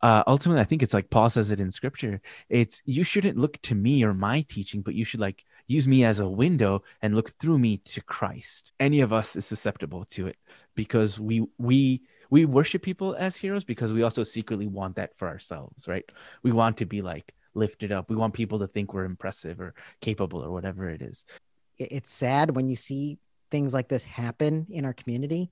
uh, 0.00 0.22
ultimately, 0.26 0.60
I 0.60 0.64
think 0.64 0.82
it's 0.82 0.94
like 0.94 1.10
Paul 1.10 1.30
says 1.30 1.50
it 1.50 1.60
in 1.60 1.70
scripture. 1.70 2.20
It's 2.48 2.82
you 2.84 3.02
shouldn't 3.02 3.36
look 3.36 3.60
to 3.62 3.74
me 3.74 4.04
or 4.04 4.14
my 4.14 4.42
teaching, 4.42 4.82
but 4.82 4.94
you 4.94 5.04
should 5.04 5.20
like 5.20 5.44
use 5.68 5.86
me 5.88 6.04
as 6.04 6.20
a 6.20 6.28
window 6.28 6.82
and 7.02 7.14
look 7.14 7.32
through 7.38 7.58
me 7.58 7.78
to 7.78 8.02
Christ. 8.02 8.72
Any 8.80 9.00
of 9.02 9.12
us 9.12 9.36
is 9.36 9.46
susceptible 9.46 10.04
to 10.10 10.26
it 10.28 10.36
because 10.76 11.20
we 11.20 11.46
we 11.58 12.02
we 12.30 12.44
worship 12.46 12.82
people 12.82 13.14
as 13.18 13.36
heroes 13.36 13.64
because 13.64 13.92
we 13.92 14.02
also 14.02 14.24
secretly 14.24 14.66
want 14.66 14.96
that 14.96 15.16
for 15.18 15.28
ourselves, 15.28 15.88
right? 15.88 16.04
We 16.42 16.52
want 16.52 16.78
to 16.78 16.86
be 16.86 17.02
like 17.02 17.32
lifted 17.54 17.92
up. 17.92 18.10
We 18.10 18.16
want 18.16 18.34
people 18.34 18.60
to 18.60 18.68
think 18.68 18.94
we're 18.94 19.04
impressive 19.04 19.60
or 19.60 19.74
capable 20.00 20.44
or 20.44 20.52
whatever 20.52 20.90
it 20.90 21.02
is 21.02 21.24
it's 21.78 22.12
sad 22.12 22.54
when 22.56 22.68
you 22.68 22.76
see 22.76 23.18
things 23.50 23.72
like 23.72 23.88
this 23.88 24.04
happen 24.04 24.66
in 24.70 24.84
our 24.84 24.92
community 24.92 25.50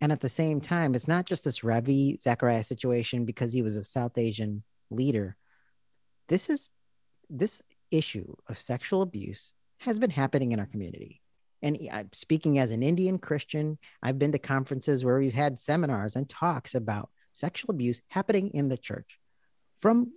And 0.00 0.12
at 0.12 0.20
the 0.20 0.28
same 0.28 0.60
time, 0.60 0.94
it's 0.94 1.08
not 1.08 1.26
just 1.26 1.44
this 1.44 1.64
Ravi 1.64 2.18
Zacharias 2.18 2.68
situation 2.68 3.24
because 3.24 3.52
he 3.52 3.62
was 3.62 3.76
a 3.76 3.84
South 3.84 4.18
Asian 4.18 4.62
leader. 4.90 5.36
This 6.28 6.50
is 6.50 6.68
this 7.30 7.62
issue 7.96 8.34
of 8.48 8.58
sexual 8.58 9.02
abuse 9.02 9.52
has 9.78 9.98
been 9.98 10.10
happening 10.10 10.52
in 10.52 10.60
our 10.60 10.66
community. 10.66 11.20
And 11.62 11.78
I'm 11.90 12.10
speaking 12.12 12.58
as 12.58 12.70
an 12.70 12.82
Indian 12.82 13.18
Christian, 13.18 13.78
I've 14.02 14.18
been 14.18 14.32
to 14.32 14.38
conferences 14.38 15.04
where 15.04 15.18
we've 15.18 15.32
had 15.32 15.58
seminars 15.58 16.16
and 16.16 16.28
talks 16.28 16.74
about 16.74 17.10
sexual 17.32 17.72
abuse 17.74 18.02
happening 18.08 18.50
in 18.54 18.68
the 18.68 18.76
church 18.76 19.18
from 19.80 20.12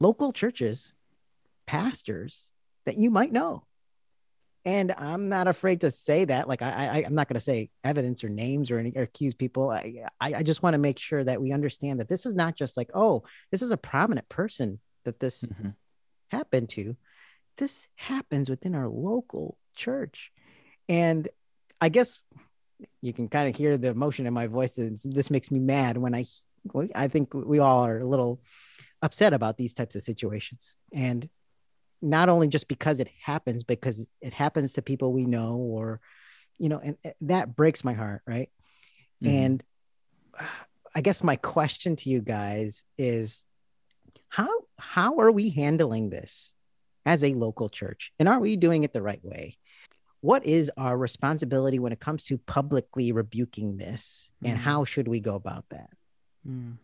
local 0.00 0.32
churches, 0.32 0.92
pastors 1.66 2.48
that 2.86 2.98
you 2.98 3.10
might 3.10 3.32
know. 3.32 3.64
And 4.64 4.92
I'm 4.96 5.28
not 5.28 5.48
afraid 5.48 5.80
to 5.80 5.90
say 5.90 6.24
that. 6.24 6.46
Like 6.46 6.62
I, 6.62 6.86
I 6.86 6.98
am 7.00 7.14
not 7.14 7.28
going 7.28 7.34
to 7.34 7.40
say 7.40 7.70
evidence 7.82 8.22
or 8.22 8.28
names 8.28 8.70
or, 8.70 8.78
any, 8.78 8.92
or 8.94 9.02
accuse 9.02 9.34
people. 9.34 9.70
I, 9.70 10.04
I, 10.20 10.34
I 10.34 10.42
just 10.42 10.62
want 10.62 10.74
to 10.74 10.78
make 10.78 10.98
sure 10.98 11.22
that 11.24 11.42
we 11.42 11.52
understand 11.52 11.98
that 12.00 12.08
this 12.08 12.26
is 12.26 12.34
not 12.34 12.54
just 12.54 12.76
like, 12.76 12.90
oh, 12.94 13.24
this 13.50 13.62
is 13.62 13.72
a 13.72 13.76
prominent 13.76 14.28
person 14.28 14.78
that 15.04 15.18
this 15.18 15.42
mm-hmm. 15.42 15.70
happened 16.30 16.68
to. 16.70 16.96
This 17.56 17.86
happens 17.96 18.48
within 18.48 18.74
our 18.74 18.88
local 18.88 19.58
church, 19.74 20.32
and 20.88 21.28
I 21.80 21.88
guess 21.88 22.20
you 23.00 23.12
can 23.12 23.28
kind 23.28 23.48
of 23.48 23.56
hear 23.56 23.76
the 23.76 23.88
emotion 23.88 24.26
in 24.26 24.32
my 24.32 24.46
voice. 24.46 24.72
This 24.76 25.30
makes 25.30 25.50
me 25.50 25.60
mad 25.60 25.96
when 25.98 26.14
I, 26.14 26.24
I 26.94 27.08
think 27.08 27.34
we 27.34 27.58
all 27.58 27.84
are 27.84 28.00
a 28.00 28.06
little 28.06 28.40
upset 29.02 29.32
about 29.32 29.56
these 29.56 29.74
types 29.74 29.94
of 29.94 30.02
situations, 30.02 30.76
and 30.92 31.28
not 32.00 32.28
only 32.28 32.48
just 32.48 32.68
because 32.68 33.00
it 33.00 33.08
happens, 33.20 33.64
because 33.64 34.08
it 34.20 34.32
happens 34.32 34.72
to 34.72 34.82
people 34.82 35.12
we 35.12 35.24
know, 35.24 35.56
or 35.56 36.00
you 36.58 36.68
know, 36.68 36.80
and 36.82 36.96
that 37.22 37.54
breaks 37.54 37.84
my 37.84 37.92
heart, 37.92 38.22
right? 38.26 38.50
Mm-hmm. 39.22 39.34
And 39.34 39.64
I 40.94 41.00
guess 41.00 41.22
my 41.22 41.36
question 41.36 41.96
to 41.96 42.10
you 42.10 42.20
guys 42.20 42.84
is 42.98 43.44
how 44.28 44.48
how 44.78 45.18
are 45.18 45.30
we 45.30 45.50
handling 45.50 46.10
this 46.10 46.52
as 47.04 47.24
a 47.24 47.34
local 47.34 47.68
church? 47.68 48.12
And 48.18 48.28
are 48.28 48.40
we 48.40 48.56
doing 48.56 48.84
it 48.84 48.92
the 48.92 49.02
right 49.02 49.24
way? 49.24 49.56
What 50.20 50.46
is 50.46 50.70
our 50.76 50.96
responsibility 50.96 51.78
when 51.78 51.92
it 51.92 52.00
comes 52.00 52.24
to 52.24 52.38
publicly 52.38 53.10
rebuking 53.12 53.76
this? 53.76 54.28
And 54.44 54.54
mm-hmm. 54.54 54.62
how 54.62 54.84
should 54.84 55.08
we 55.08 55.20
go 55.20 55.34
about 55.34 55.64
that? 55.70 55.90
Mm. 56.48 56.78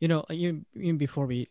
You 0.00 0.08
know, 0.08 0.24
even, 0.30 0.64
even 0.74 0.98
before 0.98 1.26
we 1.26 1.48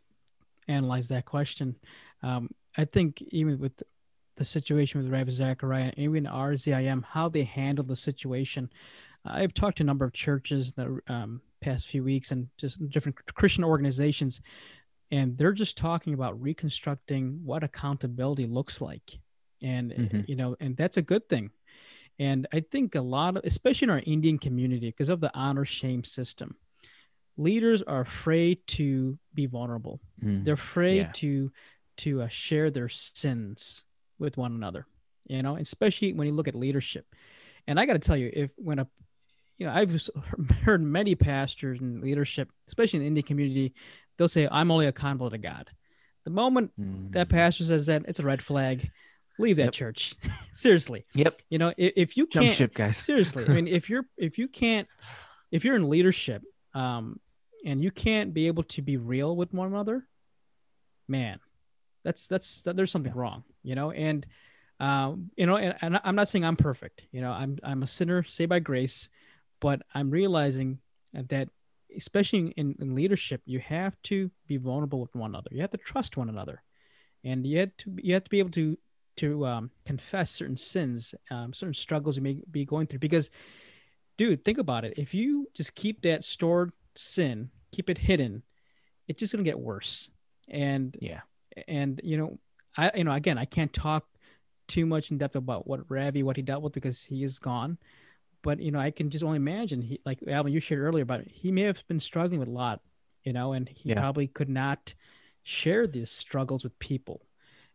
analyze 0.67 1.07
that 1.09 1.25
question, 1.25 1.75
um, 2.23 2.49
I 2.77 2.85
think 2.85 3.21
even 3.29 3.59
with 3.59 3.81
the 4.37 4.45
situation 4.45 5.01
with 5.01 5.11
Ravi 5.11 5.31
Zachariah, 5.31 5.91
even 5.97 6.25
RZIM, 6.25 7.03
how 7.03 7.27
they 7.27 7.43
handle 7.43 7.83
the 7.83 7.95
situation. 7.95 8.69
I've 9.25 9.53
talked 9.53 9.77
to 9.77 9.83
a 9.83 9.85
number 9.85 10.05
of 10.05 10.13
churches 10.13 10.73
the 10.73 10.99
um, 11.07 11.41
past 11.59 11.87
few 11.87 12.03
weeks 12.03 12.31
and 12.31 12.47
just 12.57 12.87
different 12.89 13.17
Christian 13.33 13.63
organizations, 13.63 14.41
and 15.11 15.37
they're 15.37 15.53
just 15.53 15.77
talking 15.77 16.13
about 16.13 16.41
reconstructing 16.41 17.41
what 17.43 17.63
accountability 17.63 18.45
looks 18.45 18.81
like, 18.81 19.19
and 19.61 19.91
mm-hmm. 19.91 20.21
you 20.27 20.35
know, 20.35 20.55
and 20.59 20.75
that's 20.75 20.97
a 20.97 21.01
good 21.01 21.27
thing. 21.29 21.51
And 22.19 22.47
I 22.51 22.61
think 22.61 22.95
a 22.95 23.01
lot 23.01 23.37
of, 23.37 23.43
especially 23.45 23.85
in 23.85 23.91
our 23.91 24.01
Indian 24.05 24.39
community, 24.39 24.87
because 24.89 25.09
of 25.09 25.19
the 25.19 25.31
honor 25.35 25.65
shame 25.65 26.03
system, 26.03 26.55
leaders 27.37 27.83
are 27.83 28.01
afraid 28.01 28.65
to 28.67 29.19
be 29.33 29.45
vulnerable. 29.45 29.99
Mm, 30.23 30.43
They're 30.43 30.55
afraid 30.55 30.97
yeah. 30.97 31.11
to 31.13 31.51
to 31.97 32.21
uh, 32.23 32.27
share 32.27 32.69
their 32.69 32.89
sins 32.89 33.83
with 34.19 34.37
one 34.37 34.53
another 34.53 34.85
you 35.27 35.43
know 35.43 35.55
especially 35.57 36.13
when 36.13 36.27
you 36.27 36.33
look 36.33 36.47
at 36.47 36.55
leadership 36.55 37.05
and 37.67 37.79
i 37.79 37.85
got 37.85 37.93
to 37.93 37.99
tell 37.99 38.17
you 38.17 38.31
if 38.33 38.51
when 38.55 38.79
a 38.79 38.87
you 39.57 39.65
know 39.65 39.73
i've 39.73 40.09
heard 40.63 40.81
many 40.81 41.15
pastors 41.15 41.79
and 41.79 42.01
leadership 42.01 42.49
especially 42.67 42.97
in 42.97 43.03
the 43.03 43.07
indian 43.07 43.25
community 43.25 43.73
they'll 44.17 44.27
say 44.27 44.47
i'm 44.51 44.71
only 44.71 44.87
accountable 44.87 45.29
to 45.29 45.37
god 45.37 45.69
the 46.23 46.29
moment 46.29 46.71
mm. 46.79 47.11
that 47.11 47.29
pastor 47.29 47.63
says 47.63 47.85
that 47.85 48.03
it's 48.07 48.19
a 48.19 48.23
red 48.23 48.41
flag 48.41 48.89
leave 49.39 49.57
that 49.57 49.65
yep. 49.65 49.73
church 49.73 50.15
seriously 50.53 51.05
yep 51.13 51.41
you 51.49 51.57
know 51.57 51.73
if, 51.77 51.93
if 51.95 52.17
you 52.17 52.25
can't 52.25 52.45
Jump 52.45 52.55
ship 52.55 52.73
guys 52.73 52.97
seriously 52.97 53.45
i 53.47 53.49
mean 53.49 53.67
if 53.67 53.89
you're 53.89 54.05
if 54.17 54.37
you 54.37 54.47
can't 54.47 54.87
if 55.51 55.63
you're 55.63 55.75
in 55.75 55.89
leadership 55.89 56.41
um 56.73 57.19
and 57.65 57.81
you 57.81 57.91
can't 57.91 58.33
be 58.33 58.47
able 58.47 58.63
to 58.63 58.81
be 58.81 58.97
real 58.97 59.35
with 59.35 59.53
one 59.53 59.67
another 59.67 60.07
man 61.07 61.39
that's 62.07 62.27
that's 62.27 62.61
that, 62.61 62.77
there's 62.77 62.91
something 62.91 63.13
wrong, 63.13 63.43
you 63.63 63.75
know. 63.75 63.91
And 63.91 64.25
um, 64.79 65.29
you 65.35 65.45
know, 65.45 65.57
and, 65.57 65.75
and 65.81 65.99
I'm 66.03 66.15
not 66.15 66.29
saying 66.29 66.45
I'm 66.45 66.55
perfect. 66.55 67.03
You 67.11 67.21
know, 67.21 67.31
I'm 67.31 67.59
I'm 67.63 67.83
a 67.83 67.87
sinner 67.87 68.23
saved 68.23 68.49
by 68.49 68.59
grace, 68.59 69.09
but 69.59 69.81
I'm 69.93 70.09
realizing 70.09 70.79
that 71.13 71.49
especially 71.95 72.53
in, 72.57 72.75
in 72.79 72.95
leadership, 72.95 73.41
you 73.45 73.59
have 73.59 73.95
to 74.03 74.31
be 74.47 74.57
vulnerable 74.57 74.99
with 74.99 75.15
one 75.15 75.31
another. 75.31 75.49
You 75.51 75.61
have 75.61 75.71
to 75.71 75.77
trust 75.77 76.17
one 76.17 76.29
another, 76.29 76.63
and 77.23 77.45
you 77.45 77.59
have 77.59 77.77
to 77.77 77.95
you 77.97 78.13
have 78.13 78.23
to 78.23 78.29
be 78.29 78.39
able 78.39 78.51
to 78.51 78.77
to 79.17 79.45
um, 79.45 79.71
confess 79.85 80.31
certain 80.31 80.57
sins, 80.57 81.15
um, 81.31 81.53
certain 81.53 81.73
struggles 81.73 82.15
you 82.15 82.21
may 82.21 82.41
be 82.51 82.65
going 82.65 82.87
through. 82.87 82.99
Because, 82.99 83.31
dude, 84.17 84.45
think 84.45 84.59
about 84.59 84.85
it. 84.85 84.93
If 84.97 85.13
you 85.13 85.47
just 85.53 85.75
keep 85.75 86.03
that 86.03 86.23
stored 86.23 86.71
sin, 86.95 87.49
keep 87.71 87.89
it 87.89 87.97
hidden, 87.97 88.43
it's 89.07 89.19
just 89.19 89.33
gonna 89.33 89.43
get 89.43 89.59
worse. 89.59 90.09
And 90.47 90.95
yeah, 91.01 91.21
and 91.67 91.99
you 92.03 92.17
know, 92.17 92.39
I 92.77 92.91
you 92.95 93.03
know 93.03 93.11
again 93.11 93.37
I 93.37 93.45
can't 93.45 93.73
talk 93.73 94.05
too 94.67 94.85
much 94.85 95.11
in 95.11 95.17
depth 95.17 95.35
about 95.35 95.67
what 95.67 95.89
Ravi 95.89 96.23
what 96.23 96.35
he 96.35 96.41
dealt 96.41 96.61
with 96.61 96.73
because 96.73 97.01
he 97.01 97.23
is 97.23 97.39
gone, 97.39 97.77
but 98.47 98.61
you 98.61 98.71
know 98.71 98.79
I 98.79 98.91
can 98.91 99.09
just 99.09 99.25
only 99.25 99.35
imagine 99.35 99.81
he 99.81 99.99
like 100.05 100.19
Alvin 100.25 100.53
you 100.53 100.61
shared 100.61 100.79
earlier 100.79 101.03
about 101.03 101.19
it, 101.19 101.27
he 101.29 101.51
may 101.51 101.63
have 101.63 101.85
been 101.89 101.99
struggling 101.99 102.39
with 102.39 102.47
a 102.47 102.51
lot, 102.51 102.79
you 103.25 103.33
know, 103.33 103.51
and 103.51 103.67
he 103.67 103.89
yeah. 103.89 103.99
probably 103.99 104.27
could 104.27 104.47
not 104.47 104.93
share 105.43 105.85
these 105.85 106.09
struggles 106.09 106.63
with 106.63 106.79
people 106.79 107.21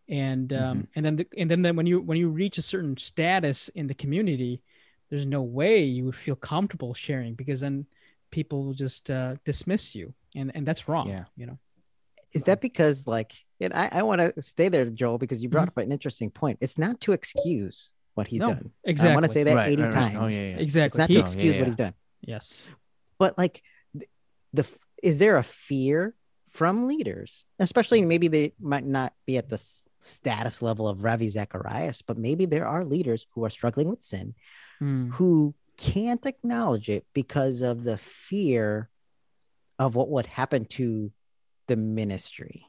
and 0.08 0.50
um, 0.54 0.78
mm-hmm. 0.78 0.84
and 0.96 1.04
then 1.04 1.16
the, 1.16 1.26
and 1.36 1.50
then, 1.50 1.60
then 1.60 1.76
when 1.76 1.86
you 1.86 2.00
when 2.00 2.16
you 2.16 2.30
reach 2.30 2.56
a 2.56 2.62
certain 2.62 2.96
status 2.96 3.68
in 3.68 3.86
the 3.86 3.92
community 3.94 4.62
there's 5.10 5.26
no 5.26 5.42
way 5.42 5.84
you 5.84 6.06
would 6.06 6.16
feel 6.16 6.36
comfortable 6.36 6.94
sharing 6.94 7.34
because 7.34 7.60
then 7.60 7.84
people 8.30 8.64
will 8.64 8.72
just 8.72 9.10
uh, 9.10 9.34
dismiss 9.44 9.94
you 9.94 10.14
and 10.34 10.50
and 10.54 10.66
that's 10.66 10.88
wrong 10.88 11.06
yeah. 11.06 11.24
you 11.36 11.44
know 11.44 11.58
is 12.32 12.44
that 12.44 12.62
because 12.62 13.06
like 13.06 13.34
and 13.60 13.74
I, 13.74 13.90
I 13.92 14.02
want 14.02 14.20
to 14.20 14.42
stay 14.42 14.68
there, 14.68 14.86
Joel, 14.86 15.18
because 15.18 15.42
you 15.42 15.48
brought 15.48 15.68
mm-hmm. 15.68 15.80
up 15.80 15.86
an 15.86 15.92
interesting 15.92 16.30
point. 16.30 16.58
It's 16.60 16.78
not 16.78 17.00
to 17.02 17.12
excuse 17.12 17.92
what 18.14 18.26
he's 18.26 18.40
no, 18.40 18.48
done. 18.48 18.70
Exactly. 18.84 19.12
I 19.12 19.14
want 19.14 19.26
to 19.26 19.32
say 19.32 19.44
that 19.44 19.54
right, 19.54 19.70
80 19.70 19.82
right, 19.82 19.92
times. 19.92 20.16
Oh, 20.18 20.28
yeah, 20.28 20.42
yeah. 20.42 20.56
Exactly. 20.56 20.86
It's 20.86 20.98
not 20.98 21.08
he, 21.08 21.14
to 21.14 21.20
excuse 21.20 21.44
oh, 21.44 21.54
yeah, 21.54 21.60
what 21.60 21.66
he's 21.66 21.76
done. 21.76 21.94
Yes. 22.20 22.68
But 23.18 23.38
like 23.38 23.62
the, 23.94 24.06
the 24.52 24.66
is 25.02 25.18
there 25.18 25.36
a 25.36 25.42
fear 25.42 26.14
from 26.50 26.86
leaders, 26.86 27.44
especially 27.58 28.02
maybe 28.02 28.28
they 28.28 28.52
might 28.60 28.84
not 28.84 29.12
be 29.26 29.38
at 29.38 29.48
the 29.48 29.62
status 30.00 30.60
level 30.60 30.86
of 30.86 31.02
Ravi 31.02 31.28
Zacharias, 31.28 32.02
but 32.02 32.18
maybe 32.18 32.44
there 32.44 32.66
are 32.66 32.84
leaders 32.84 33.26
who 33.34 33.44
are 33.44 33.50
struggling 33.50 33.88
with 33.88 34.02
sin 34.02 34.34
mm. 34.82 35.12
who 35.14 35.54
can't 35.76 36.26
acknowledge 36.26 36.88
it 36.88 37.06
because 37.14 37.62
of 37.62 37.84
the 37.84 37.98
fear 37.98 38.90
of 39.78 39.94
what 39.94 40.08
would 40.10 40.26
happen 40.26 40.64
to 40.66 41.10
the 41.68 41.76
ministry. 41.76 42.66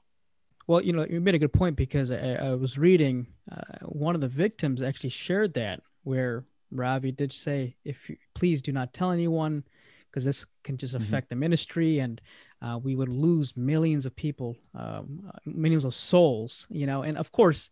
Well, 0.67 0.81
you 0.81 0.93
know, 0.93 1.05
you 1.05 1.19
made 1.19 1.35
a 1.35 1.39
good 1.39 1.53
point 1.53 1.75
because 1.75 2.09
I, 2.11 2.35
I 2.35 2.55
was 2.55 2.77
reading 2.77 3.27
uh, 3.51 3.85
one 3.85 4.15
of 4.15 4.21
the 4.21 4.27
victims 4.27 4.81
actually 4.81 5.09
shared 5.09 5.53
that 5.55 5.81
where 6.03 6.45
Ravi 6.71 7.11
did 7.11 7.33
say, 7.33 7.75
"If 7.83 8.09
you, 8.09 8.17
please 8.33 8.61
do 8.61 8.71
not 8.71 8.93
tell 8.93 9.11
anyone, 9.11 9.63
because 10.09 10.23
this 10.23 10.45
can 10.63 10.77
just 10.77 10.93
mm-hmm. 10.93 11.03
affect 11.03 11.27
mm-hmm. 11.27 11.35
the 11.35 11.39
ministry, 11.39 11.99
and 11.99 12.21
uh, 12.61 12.79
we 12.81 12.95
would 12.95 13.09
lose 13.09 13.57
millions 13.57 14.05
of 14.05 14.15
people, 14.15 14.55
um, 14.73 15.31
millions 15.45 15.83
of 15.83 15.93
souls." 15.93 16.65
You 16.69 16.85
know, 16.85 17.03
and 17.03 17.17
of 17.17 17.31
course, 17.33 17.69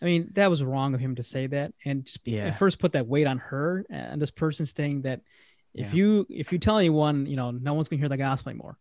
I 0.00 0.06
mean 0.06 0.30
that 0.32 0.48
was 0.48 0.64
wrong 0.64 0.94
of 0.94 1.00
him 1.00 1.16
to 1.16 1.22
say 1.22 1.46
that, 1.48 1.74
and 1.84 2.06
just 2.06 2.26
yeah. 2.26 2.52
first 2.52 2.78
put 2.78 2.92
that 2.92 3.06
weight 3.06 3.26
on 3.26 3.38
her 3.38 3.84
and 3.90 4.20
this 4.20 4.30
person 4.30 4.64
saying 4.64 5.02
that 5.02 5.20
if 5.74 5.88
yeah. 5.88 5.94
you 5.94 6.26
if 6.30 6.52
you 6.52 6.58
tell 6.58 6.78
anyone, 6.78 7.26
you 7.26 7.36
know, 7.36 7.50
no 7.50 7.74
one's 7.74 7.88
gonna 7.88 8.00
hear 8.00 8.08
the 8.08 8.16
gospel 8.16 8.50
anymore 8.50 8.78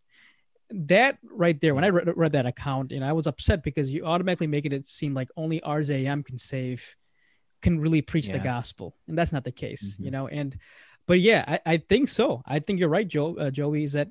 that 0.74 1.18
right 1.24 1.60
there, 1.60 1.76
when 1.76 1.84
I 1.84 1.90
read, 1.90 2.10
read 2.16 2.32
that 2.34 2.46
account, 2.46 2.92
and 2.92 3.06
I 3.06 3.14
was 3.14 3.28
upset 3.28 3.64
because 3.64 3.92
you 3.92 4.06
automatically 4.06 4.48
make 4.48 4.66
it 4.66 4.86
seem 4.86 5.14
like 5.14 5.30
only 5.38 5.62
RZIM 5.62 6.26
can 6.26 6.38
save, 6.38 6.96
can 7.62 7.80
really 7.80 8.02
preach 8.02 8.28
yeah. 8.28 8.38
the 8.38 8.44
gospel, 8.44 8.96
and 9.08 9.18
that's 9.18 9.32
not 9.32 9.44
the 9.44 9.52
case, 9.52 9.94
mm-hmm. 9.94 10.06
you 10.06 10.12
know. 10.12 10.28
And 10.28 10.58
but 11.06 11.20
yeah, 11.20 11.44
I, 11.48 11.74
I 11.74 11.78
think 11.78 12.10
so. 12.10 12.42
I 12.46 12.60
think 12.60 12.80
you're 12.80 12.90
right, 12.90 13.08
Joe. 13.08 13.36
Uh, 13.38 13.52
Joey, 13.52 13.84
is 13.84 13.94
that 13.94 14.10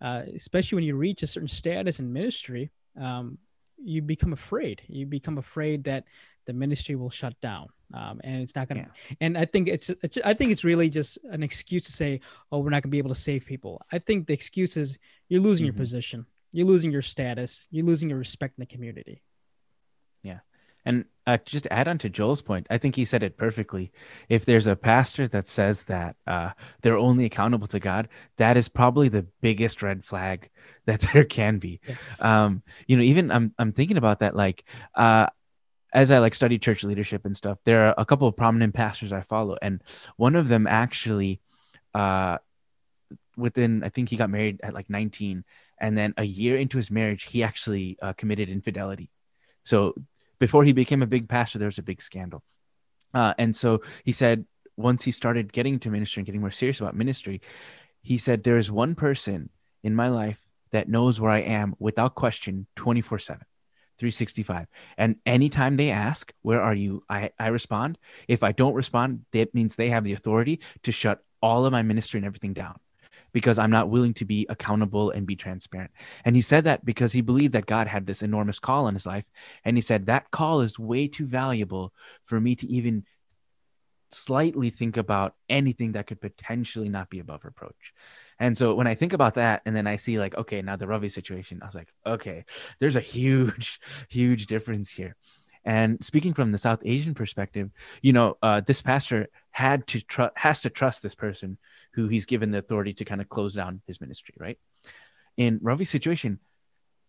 uh, 0.00 0.22
especially 0.34 0.76
when 0.76 0.84
you 0.84 0.96
reach 0.96 1.22
a 1.22 1.26
certain 1.26 1.48
status 1.48 2.00
in 2.00 2.12
ministry, 2.12 2.70
um, 3.00 3.38
you 3.76 4.00
become 4.00 4.32
afraid. 4.32 4.82
You 4.88 5.06
become 5.06 5.38
afraid 5.38 5.84
that 5.84 6.04
the 6.46 6.54
ministry 6.54 6.96
will 6.96 7.10
shut 7.10 7.38
down 7.42 7.68
um, 7.94 8.20
and 8.24 8.42
it's 8.42 8.54
not 8.54 8.68
gonna 8.68 8.80
yeah. 8.80 9.16
and 9.20 9.38
i 9.38 9.44
think 9.44 9.68
it's, 9.68 9.90
it's 10.02 10.18
i 10.24 10.34
think 10.34 10.50
it's 10.50 10.64
really 10.64 10.88
just 10.88 11.18
an 11.30 11.42
excuse 11.42 11.84
to 11.84 11.92
say 11.92 12.20
oh 12.50 12.58
we're 12.58 12.70
not 12.70 12.82
gonna 12.82 12.90
be 12.90 12.98
able 12.98 13.14
to 13.14 13.20
save 13.20 13.44
people 13.44 13.80
i 13.92 13.98
think 13.98 14.26
the 14.26 14.32
excuse 14.32 14.76
is 14.76 14.98
you're 15.28 15.40
losing 15.40 15.66
mm-hmm. 15.66 15.76
your 15.76 15.80
position 15.84 16.26
you're 16.52 16.66
losing 16.66 16.90
your 16.90 17.02
status 17.02 17.66
you're 17.70 17.86
losing 17.86 18.08
your 18.08 18.18
respect 18.18 18.54
in 18.58 18.62
the 18.62 18.66
community 18.66 19.22
yeah 20.22 20.40
And 20.84 21.04
uh, 21.26 21.36
just 21.44 21.64
to 21.64 21.72
add 21.72 21.88
on 21.88 21.98
to 21.98 22.08
Joel's 22.08 22.40
point, 22.40 22.66
I 22.70 22.78
think 22.78 22.96
he 22.96 23.04
said 23.04 23.22
it 23.22 23.36
perfectly. 23.36 23.92
If 24.30 24.46
there's 24.46 24.66
a 24.66 24.74
pastor 24.74 25.28
that 25.28 25.46
says 25.46 25.82
that 25.84 26.16
uh, 26.26 26.52
they're 26.80 26.96
only 26.96 27.26
accountable 27.26 27.66
to 27.68 27.78
God, 27.78 28.08
that 28.38 28.56
is 28.56 28.70
probably 28.70 29.10
the 29.10 29.26
biggest 29.42 29.82
red 29.82 30.06
flag 30.06 30.48
that 30.86 31.00
there 31.12 31.24
can 31.24 31.58
be. 31.58 31.80
Yes. 31.86 32.22
Um, 32.22 32.62
you 32.86 32.96
know, 32.96 33.02
even 33.02 33.30
I'm 33.30 33.52
I'm 33.58 33.72
thinking 33.72 33.98
about 33.98 34.20
that. 34.20 34.34
Like, 34.34 34.64
uh, 34.94 35.26
as 35.92 36.10
I 36.10 36.18
like 36.18 36.34
study 36.34 36.58
church 36.58 36.82
leadership 36.84 37.26
and 37.26 37.36
stuff, 37.36 37.58
there 37.64 37.88
are 37.88 37.94
a 37.98 38.06
couple 38.06 38.26
of 38.26 38.34
prominent 38.34 38.72
pastors 38.72 39.12
I 39.12 39.20
follow, 39.22 39.58
and 39.60 39.82
one 40.16 40.36
of 40.36 40.48
them 40.48 40.66
actually, 40.66 41.42
uh, 41.92 42.38
within 43.38 43.82
I 43.84 43.88
think 43.88 44.08
he 44.08 44.16
got 44.16 44.30
married 44.30 44.60
at 44.62 44.74
like 44.74 44.90
19, 44.90 45.44
and 45.80 45.96
then 45.96 46.14
a 46.16 46.24
year 46.24 46.58
into 46.58 46.76
his 46.76 46.90
marriage, 46.90 47.24
he 47.24 47.42
actually 47.42 47.96
uh, 48.02 48.12
committed 48.12 48.48
infidelity. 48.48 49.10
So 49.64 49.94
before 50.38 50.64
he 50.64 50.72
became 50.72 51.02
a 51.02 51.06
big 51.06 51.28
pastor, 51.28 51.58
there 51.58 51.66
was 51.66 51.78
a 51.78 51.82
big 51.82 52.02
scandal. 52.02 52.42
Uh, 53.14 53.34
and 53.38 53.56
so 53.56 53.82
he 54.04 54.12
said, 54.12 54.44
once 54.76 55.02
he 55.04 55.10
started 55.10 55.52
getting 55.52 55.74
into 55.74 55.90
ministry 55.90 56.20
and 56.20 56.26
getting 56.26 56.40
more 56.40 56.50
serious 56.50 56.80
about 56.80 56.94
ministry, 56.94 57.40
he 58.02 58.18
said, 58.18 58.42
There 58.42 58.58
is 58.58 58.70
one 58.70 58.94
person 58.94 59.50
in 59.82 59.94
my 59.94 60.08
life 60.08 60.40
that 60.70 60.88
knows 60.88 61.20
where 61.20 61.30
I 61.30 61.40
am 61.40 61.74
without 61.78 62.14
question 62.14 62.66
24 62.76 63.18
7. 63.18 63.44
365 63.98 64.68
and 64.96 65.16
anytime 65.26 65.76
they 65.76 65.90
ask 65.90 66.32
where 66.42 66.62
are 66.62 66.74
you 66.74 67.02
I, 67.08 67.30
I 67.36 67.48
respond 67.48 67.98
if 68.28 68.44
i 68.44 68.52
don't 68.52 68.74
respond 68.74 69.24
that 69.32 69.52
means 69.54 69.74
they 69.74 69.88
have 69.88 70.04
the 70.04 70.12
authority 70.12 70.60
to 70.84 70.92
shut 70.92 71.18
all 71.42 71.66
of 71.66 71.72
my 71.72 71.82
ministry 71.82 72.18
and 72.18 72.24
everything 72.24 72.52
down 72.52 72.78
because 73.32 73.58
I'm 73.58 73.70
not 73.70 73.90
willing 73.90 74.14
to 74.14 74.24
be 74.24 74.46
accountable 74.48 75.10
and 75.10 75.26
be 75.26 75.36
transparent. 75.36 75.90
And 76.24 76.34
he 76.34 76.42
said 76.42 76.64
that 76.64 76.84
because 76.84 77.12
he 77.12 77.20
believed 77.20 77.54
that 77.54 77.66
God 77.66 77.86
had 77.86 78.06
this 78.06 78.22
enormous 78.22 78.58
call 78.58 78.88
in 78.88 78.94
his 78.94 79.06
life. 79.06 79.24
And 79.64 79.76
he 79.76 79.80
said, 79.80 80.06
That 80.06 80.30
call 80.30 80.60
is 80.60 80.78
way 80.78 81.08
too 81.08 81.26
valuable 81.26 81.92
for 82.24 82.40
me 82.40 82.56
to 82.56 82.66
even 82.66 83.04
slightly 84.10 84.70
think 84.70 84.96
about 84.96 85.34
anything 85.48 85.92
that 85.92 86.06
could 86.06 86.20
potentially 86.20 86.88
not 86.88 87.10
be 87.10 87.18
above 87.18 87.44
reproach. 87.44 87.92
And 88.38 88.56
so 88.56 88.74
when 88.74 88.86
I 88.86 88.94
think 88.94 89.12
about 89.12 89.34
that, 89.34 89.62
and 89.66 89.74
then 89.74 89.86
I 89.86 89.96
see 89.96 90.18
like, 90.18 90.36
okay, 90.36 90.62
now 90.62 90.76
the 90.76 90.86
Ravi 90.86 91.08
situation, 91.08 91.60
I 91.62 91.66
was 91.66 91.74
like, 91.74 91.92
okay, 92.06 92.44
there's 92.78 92.96
a 92.96 93.00
huge, 93.00 93.80
huge 94.08 94.46
difference 94.46 94.90
here. 94.90 95.16
And 95.68 96.02
speaking 96.02 96.32
from 96.32 96.50
the 96.50 96.56
South 96.56 96.80
Asian 96.82 97.12
perspective, 97.12 97.70
you 98.00 98.14
know, 98.14 98.38
uh, 98.42 98.62
this 98.62 98.80
pastor 98.80 99.28
had 99.50 99.86
to 99.88 100.30
has 100.34 100.62
to 100.62 100.70
trust 100.70 101.02
this 101.02 101.14
person 101.14 101.58
who 101.92 102.08
he's 102.08 102.24
given 102.24 102.50
the 102.50 102.58
authority 102.58 102.94
to 102.94 103.04
kind 103.04 103.20
of 103.20 103.28
close 103.28 103.52
down 103.52 103.82
his 103.86 104.00
ministry, 104.00 104.34
right? 104.38 104.58
In 105.36 105.60
Ravi's 105.62 105.90
situation, 105.90 106.38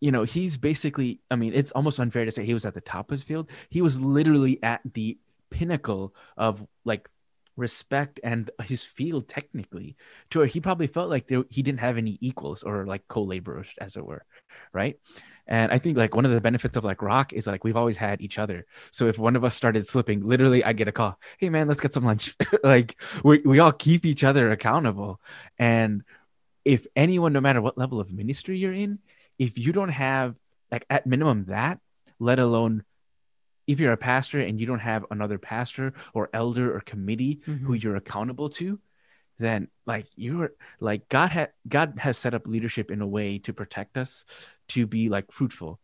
you 0.01 0.11
know, 0.11 0.23
he's 0.23 0.57
basically, 0.57 1.21
I 1.31 1.37
mean, 1.37 1.53
it's 1.53 1.71
almost 1.71 2.01
unfair 2.01 2.25
to 2.25 2.31
say 2.31 2.43
he 2.43 2.53
was 2.53 2.65
at 2.65 2.73
the 2.73 2.81
top 2.81 3.09
of 3.09 3.11
his 3.11 3.23
field. 3.23 3.49
He 3.69 3.81
was 3.81 3.97
literally 3.97 4.61
at 4.61 4.81
the 4.93 5.17
pinnacle 5.49 6.13
of 6.35 6.67
like 6.83 7.07
respect 7.55 8.19
and 8.23 8.51
his 8.63 8.83
field 8.83 9.29
technically 9.29 9.95
to 10.31 10.39
where 10.39 10.47
he 10.47 10.59
probably 10.59 10.87
felt 10.87 11.09
like 11.09 11.27
there, 11.27 11.43
he 11.49 11.61
didn't 11.61 11.79
have 11.79 11.97
any 11.97 12.17
equals 12.21 12.63
or 12.63 12.85
like 12.85 13.07
co-laborers 13.07 13.67
as 13.79 13.95
it 13.95 14.05
were 14.05 14.25
right 14.73 14.97
and 15.49 15.71
I 15.71 15.79
think 15.79 15.97
like 15.97 16.15
one 16.15 16.25
of 16.25 16.31
the 16.31 16.39
benefits 16.39 16.77
of 16.77 16.83
like 16.83 17.01
rock 17.01 17.33
is 17.33 17.47
like 17.47 17.63
we've 17.63 17.75
always 17.75 17.97
had 17.97 18.21
each 18.21 18.37
other. 18.37 18.67
So 18.91 19.07
if 19.07 19.17
one 19.17 19.35
of 19.35 19.43
us 19.43 19.55
started 19.55 19.87
slipping, 19.87 20.25
literally 20.25 20.63
I'd 20.63 20.77
get 20.77 20.87
a 20.87 20.91
call. 20.91 21.19
Hey 21.39 21.49
man, 21.49 21.67
let's 21.67 21.81
get 21.81 21.93
some 21.93 22.05
lunch. 22.05 22.35
like 22.63 23.01
we 23.23 23.39
we 23.39 23.57
all 23.57 23.71
keep 23.71 24.05
each 24.05 24.23
other 24.23 24.51
accountable. 24.51 25.19
And 25.57 26.03
if 26.63 26.85
anyone, 26.95 27.33
no 27.33 27.41
matter 27.41 27.61
what 27.63 27.79
level 27.79 27.99
of 27.99 28.11
ministry 28.11 28.59
you're 28.59 28.71
in, 28.71 28.99
if 29.39 29.57
you 29.57 29.73
don't 29.73 29.89
have 29.89 30.35
like 30.71 30.85
at 30.87 31.07
minimum 31.07 31.45
that, 31.45 31.79
let 32.19 32.37
alone 32.37 32.83
if 33.65 33.79
you're 33.79 33.93
a 33.93 33.97
pastor 33.97 34.39
and 34.39 34.59
you 34.59 34.67
don't 34.67 34.79
have 34.79 35.03
another 35.09 35.39
pastor 35.39 35.93
or 36.13 36.29
elder 36.31 36.75
or 36.75 36.81
committee 36.81 37.41
mm-hmm. 37.47 37.65
who 37.65 37.73
you're 37.73 37.95
accountable 37.95 38.49
to, 38.49 38.79
then 39.39 39.67
like 39.87 40.05
you're 40.15 40.51
like 40.79 41.09
God 41.09 41.31
had 41.31 41.49
God 41.67 41.97
has 41.97 42.19
set 42.19 42.35
up 42.35 42.45
leadership 42.45 42.91
in 42.91 43.01
a 43.01 43.07
way 43.07 43.39
to 43.39 43.53
protect 43.53 43.97
us 43.97 44.25
to 44.69 44.87
be 44.87 45.09
like 45.09 45.31
fruitful. 45.31 45.79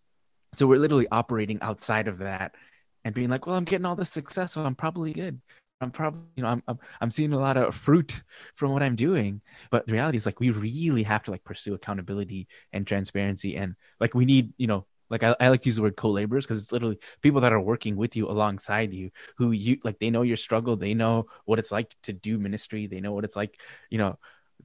So 0.53 0.67
we're 0.67 0.79
literally 0.79 1.07
operating 1.11 1.59
outside 1.61 2.07
of 2.07 2.19
that 2.19 2.55
and 3.03 3.13
being 3.13 3.29
like, 3.29 3.45
well, 3.45 3.55
I'm 3.55 3.65
getting 3.65 3.85
all 3.85 3.95
this 3.95 4.09
success, 4.09 4.53
so 4.53 4.63
I'm 4.63 4.75
probably 4.75 5.13
good. 5.13 5.41
I'm 5.81 5.91
probably, 5.91 6.21
you 6.37 6.43
know, 6.43 6.49
I'm, 6.49 6.63
I'm, 6.67 6.79
I'm 7.01 7.11
seeing 7.11 7.33
a 7.33 7.39
lot 7.39 7.57
of 7.57 7.75
fruit 7.75 8.23
from 8.55 8.71
what 8.71 8.81
I'm 8.81 8.95
doing. 8.95 9.41
But 9.69 9.85
the 9.85 9.93
reality 9.93 10.15
is 10.15 10.25
like, 10.25 10.39
we 10.39 10.49
really 10.49 11.03
have 11.03 11.23
to 11.23 11.31
like 11.31 11.43
pursue 11.43 11.73
accountability 11.73 12.47
and 12.71 12.87
transparency. 12.87 13.57
And 13.57 13.75
like, 13.99 14.15
we 14.15 14.25
need, 14.25 14.53
you 14.57 14.67
know, 14.67 14.85
like 15.09 15.23
I, 15.23 15.35
I 15.39 15.49
like 15.49 15.61
to 15.61 15.69
use 15.69 15.75
the 15.75 15.81
word 15.81 15.95
co-laborers 15.97 16.45
because 16.45 16.61
it's 16.61 16.71
literally 16.71 16.97
people 17.21 17.41
that 17.41 17.53
are 17.53 17.61
working 17.61 17.95
with 17.95 18.15
you 18.15 18.29
alongside 18.29 18.93
you 18.93 19.11
who 19.37 19.51
you 19.51 19.77
like 19.83 19.99
they 19.99 20.09
know 20.09 20.23
your 20.23 20.37
struggle 20.37 20.75
they 20.75 20.93
know 20.93 21.27
what 21.45 21.59
it's 21.59 21.71
like 21.71 21.95
to 22.03 22.13
do 22.13 22.39
ministry 22.39 22.87
they 22.87 23.01
know 23.01 23.13
what 23.13 23.23
it's 23.23 23.35
like 23.35 23.59
you 23.89 23.97
know 23.97 24.17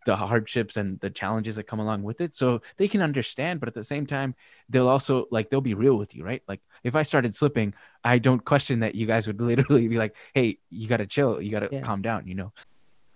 the 0.07 0.17
hardships 0.17 0.77
and 0.77 0.99
the 1.01 1.11
challenges 1.11 1.57
that 1.57 1.65
come 1.65 1.79
along 1.79 2.03
with 2.03 2.21
it. 2.21 2.35
So 2.35 2.63
they 2.77 2.89
can 2.89 3.03
understand 3.03 3.61
but 3.61 3.69
at 3.69 3.75
the 3.75 3.85
same 3.85 4.07
time 4.07 4.35
they'll 4.69 4.89
also 4.89 5.27
like 5.31 5.51
they'll 5.51 5.61
be 5.61 5.75
real 5.75 5.97
with 5.97 6.15
you 6.15 6.25
right? 6.25 6.43
Like 6.49 6.61
if 6.83 6.97
i 6.97 7.03
started 7.03 7.35
slipping 7.35 7.75
i 8.05 8.19
don't 8.19 8.43
question 8.43 8.81
that 8.81 8.95
you 8.95 9.07
guys 9.07 9.27
would 9.27 9.41
literally 9.53 9.87
be 9.89 9.99
like 9.99 10.17
hey 10.35 10.59
you 10.71 10.89
got 10.89 10.99
to 10.99 11.07
chill. 11.07 11.41
You 11.41 11.51
got 11.51 11.61
to 11.61 11.69
yeah. 11.71 11.83
calm 11.83 12.03
down 12.03 12.27
you 12.27 12.35
know? 12.35 12.53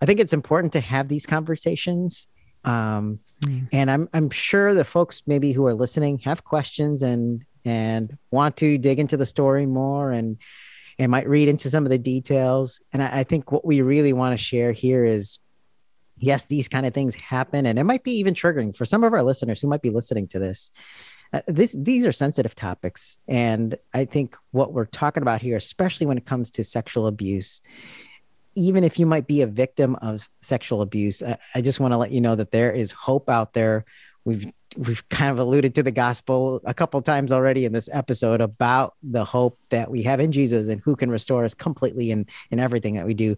I 0.00 0.06
think 0.06 0.20
it's 0.20 0.32
important 0.32 0.72
to 0.74 0.80
have 0.80 1.08
these 1.08 1.26
conversations 1.26 2.28
um 2.64 3.20
mm. 3.40 3.68
and 3.72 3.90
i'm 3.90 4.08
i'm 4.14 4.30
sure 4.30 4.72
the 4.72 4.84
folks 4.84 5.22
maybe 5.26 5.52
who 5.52 5.66
are 5.66 5.74
listening 5.74 6.18
have 6.18 6.44
questions 6.44 7.02
and 7.02 7.44
and 7.64 8.16
want 8.30 8.56
to 8.56 8.78
dig 8.78 8.98
into 8.98 9.16
the 9.16 9.26
story 9.26 9.66
more 9.66 10.12
and 10.12 10.38
and 10.98 11.10
might 11.10 11.28
read 11.28 11.48
into 11.48 11.70
some 11.70 11.84
of 11.84 11.90
the 11.90 11.98
details. 11.98 12.80
And 12.92 13.02
I, 13.02 13.20
I 13.20 13.24
think 13.24 13.50
what 13.50 13.64
we 13.64 13.80
really 13.80 14.12
want 14.12 14.38
to 14.38 14.42
share 14.42 14.72
here 14.72 15.04
is 15.04 15.40
yes, 16.18 16.44
these 16.44 16.68
kind 16.68 16.86
of 16.86 16.94
things 16.94 17.14
happen, 17.14 17.66
and 17.66 17.78
it 17.78 17.84
might 17.84 18.04
be 18.04 18.12
even 18.18 18.34
triggering 18.34 18.74
for 18.74 18.84
some 18.84 19.04
of 19.04 19.12
our 19.12 19.22
listeners 19.22 19.60
who 19.60 19.68
might 19.68 19.82
be 19.82 19.90
listening 19.90 20.28
to 20.28 20.38
this. 20.38 20.70
Uh, 21.32 21.40
this 21.46 21.74
these 21.76 22.06
are 22.06 22.12
sensitive 22.12 22.54
topics, 22.54 23.16
and 23.26 23.76
I 23.92 24.04
think 24.04 24.36
what 24.52 24.72
we're 24.72 24.84
talking 24.84 25.22
about 25.22 25.42
here, 25.42 25.56
especially 25.56 26.06
when 26.06 26.18
it 26.18 26.26
comes 26.26 26.50
to 26.50 26.64
sexual 26.64 27.06
abuse, 27.06 27.60
even 28.54 28.84
if 28.84 28.98
you 28.98 29.06
might 29.06 29.26
be 29.26 29.42
a 29.42 29.46
victim 29.46 29.96
of 29.96 30.28
sexual 30.40 30.80
abuse, 30.82 31.22
I, 31.22 31.38
I 31.54 31.60
just 31.60 31.80
want 31.80 31.92
to 31.92 31.98
let 31.98 32.12
you 32.12 32.20
know 32.20 32.36
that 32.36 32.52
there 32.52 32.72
is 32.72 32.92
hope 32.92 33.28
out 33.28 33.52
there. 33.54 33.84
We've 34.24 34.50
we've 34.76 35.08
kind 35.08 35.30
of 35.30 35.38
alluded 35.38 35.74
to 35.74 35.82
the 35.82 35.92
gospel 35.92 36.60
a 36.64 36.74
couple 36.74 37.00
times 37.02 37.30
already 37.30 37.64
in 37.64 37.72
this 37.72 37.88
episode 37.92 38.40
about 38.40 38.94
the 39.02 39.24
hope 39.24 39.58
that 39.70 39.90
we 39.90 40.02
have 40.02 40.20
in 40.20 40.32
Jesus 40.32 40.68
and 40.68 40.80
who 40.80 40.96
can 40.96 41.10
restore 41.10 41.44
us 41.44 41.54
completely 41.54 42.10
in 42.10 42.26
in 42.50 42.60
everything 42.60 42.94
that 42.94 43.06
we 43.06 43.14
do. 43.14 43.36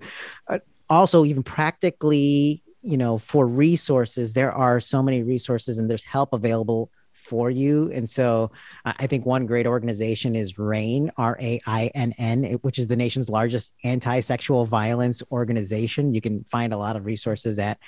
Uh, 0.48 0.58
also, 0.88 1.24
even 1.24 1.42
practically 1.42 2.62
you 2.86 2.96
know 2.96 3.18
for 3.18 3.46
resources 3.46 4.32
there 4.32 4.52
are 4.52 4.80
so 4.80 5.02
many 5.02 5.22
resources 5.22 5.78
and 5.78 5.90
there's 5.90 6.04
help 6.04 6.32
available 6.32 6.90
for 7.12 7.50
you. 7.50 7.90
And 7.92 8.08
so 8.08 8.52
i 8.84 9.06
think 9.06 9.26
one 9.26 9.46
great 9.46 9.66
organization 9.66 10.36
is 10.36 10.58
RAINN 10.58 11.10
r-a-i-n-n 11.16 12.44
which 12.62 12.78
is 12.78 12.86
the 12.86 12.96
nation's 12.96 13.28
largest 13.28 13.74
anti-sexual 13.82 14.66
violence 14.66 15.22
organization. 15.32 16.12
You 16.12 16.20
can 16.20 16.44
find 16.44 16.72
a 16.72 16.76
lot 16.76 16.96
of 16.96 17.04
resources 17.04 17.58
at 17.58 17.78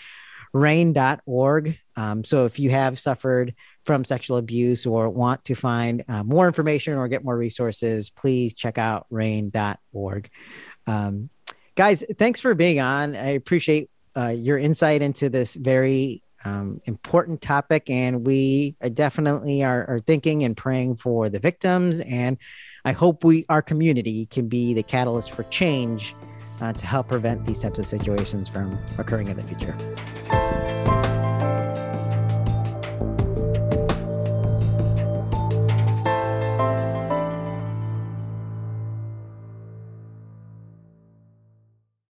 rainn.org 0.55 1.79
um, 1.97 2.25
so 2.25 2.47
if 2.47 2.59
you 2.59 2.71
have 2.71 2.99
suffered 2.99 3.55
from 3.85 4.05
sexual 4.05 4.39
abuse 4.39 4.87
or 4.87 5.11
want 5.11 5.45
to 5.45 5.55
find 5.55 6.05
uh, 6.09 6.23
more 6.23 6.47
information 6.47 6.95
or 6.95 7.07
get 7.07 7.23
more 7.23 7.37
resources 7.37 8.11
please 8.11 8.55
check 8.55 8.79
out 8.79 9.07
rainn.org 9.13 10.31
um, 10.87 11.29
guys 11.77 12.03
thanks 12.19 12.41
for 12.41 12.55
being 12.55 12.81
on. 12.81 13.15
I 13.15 13.31
appreciate 13.31 13.91
uh, 14.19 14.29
your 14.29 14.59
insight 14.59 15.01
into 15.01 15.29
this 15.29 15.55
very 15.55 16.23
um, 16.45 16.81
important 16.85 17.41
topic. 17.41 17.89
And 17.91 18.27
we 18.27 18.77
definitely 18.95 19.63
are, 19.63 19.87
are, 19.89 20.01
thinking 20.01 20.45
and 20.45 20.57
praying 20.57 20.97
for 20.97 21.29
the 21.29 21.39
victims. 21.39 22.01
And 22.01 22.39
I 22.85 22.93
hope 22.93 23.25
we, 23.25 23.45
our 23.49 23.63
community, 23.63 24.27
can 24.27 24.49
be 24.49 24.75
the 24.75 24.83
catalyst 24.83 25.33
for 25.33 25.45
change 25.45 26.15
uh, 26.61 26.73
to 26.73 26.87
help 26.87 27.09
prevent 27.09 27.47
these 27.47 27.63
types 27.63 27.79
of 27.79 27.87
situations 27.87 28.49
from 28.49 28.79
occurring 28.99 29.29
in 29.29 29.37
the 29.37 29.45
future. 29.45 29.75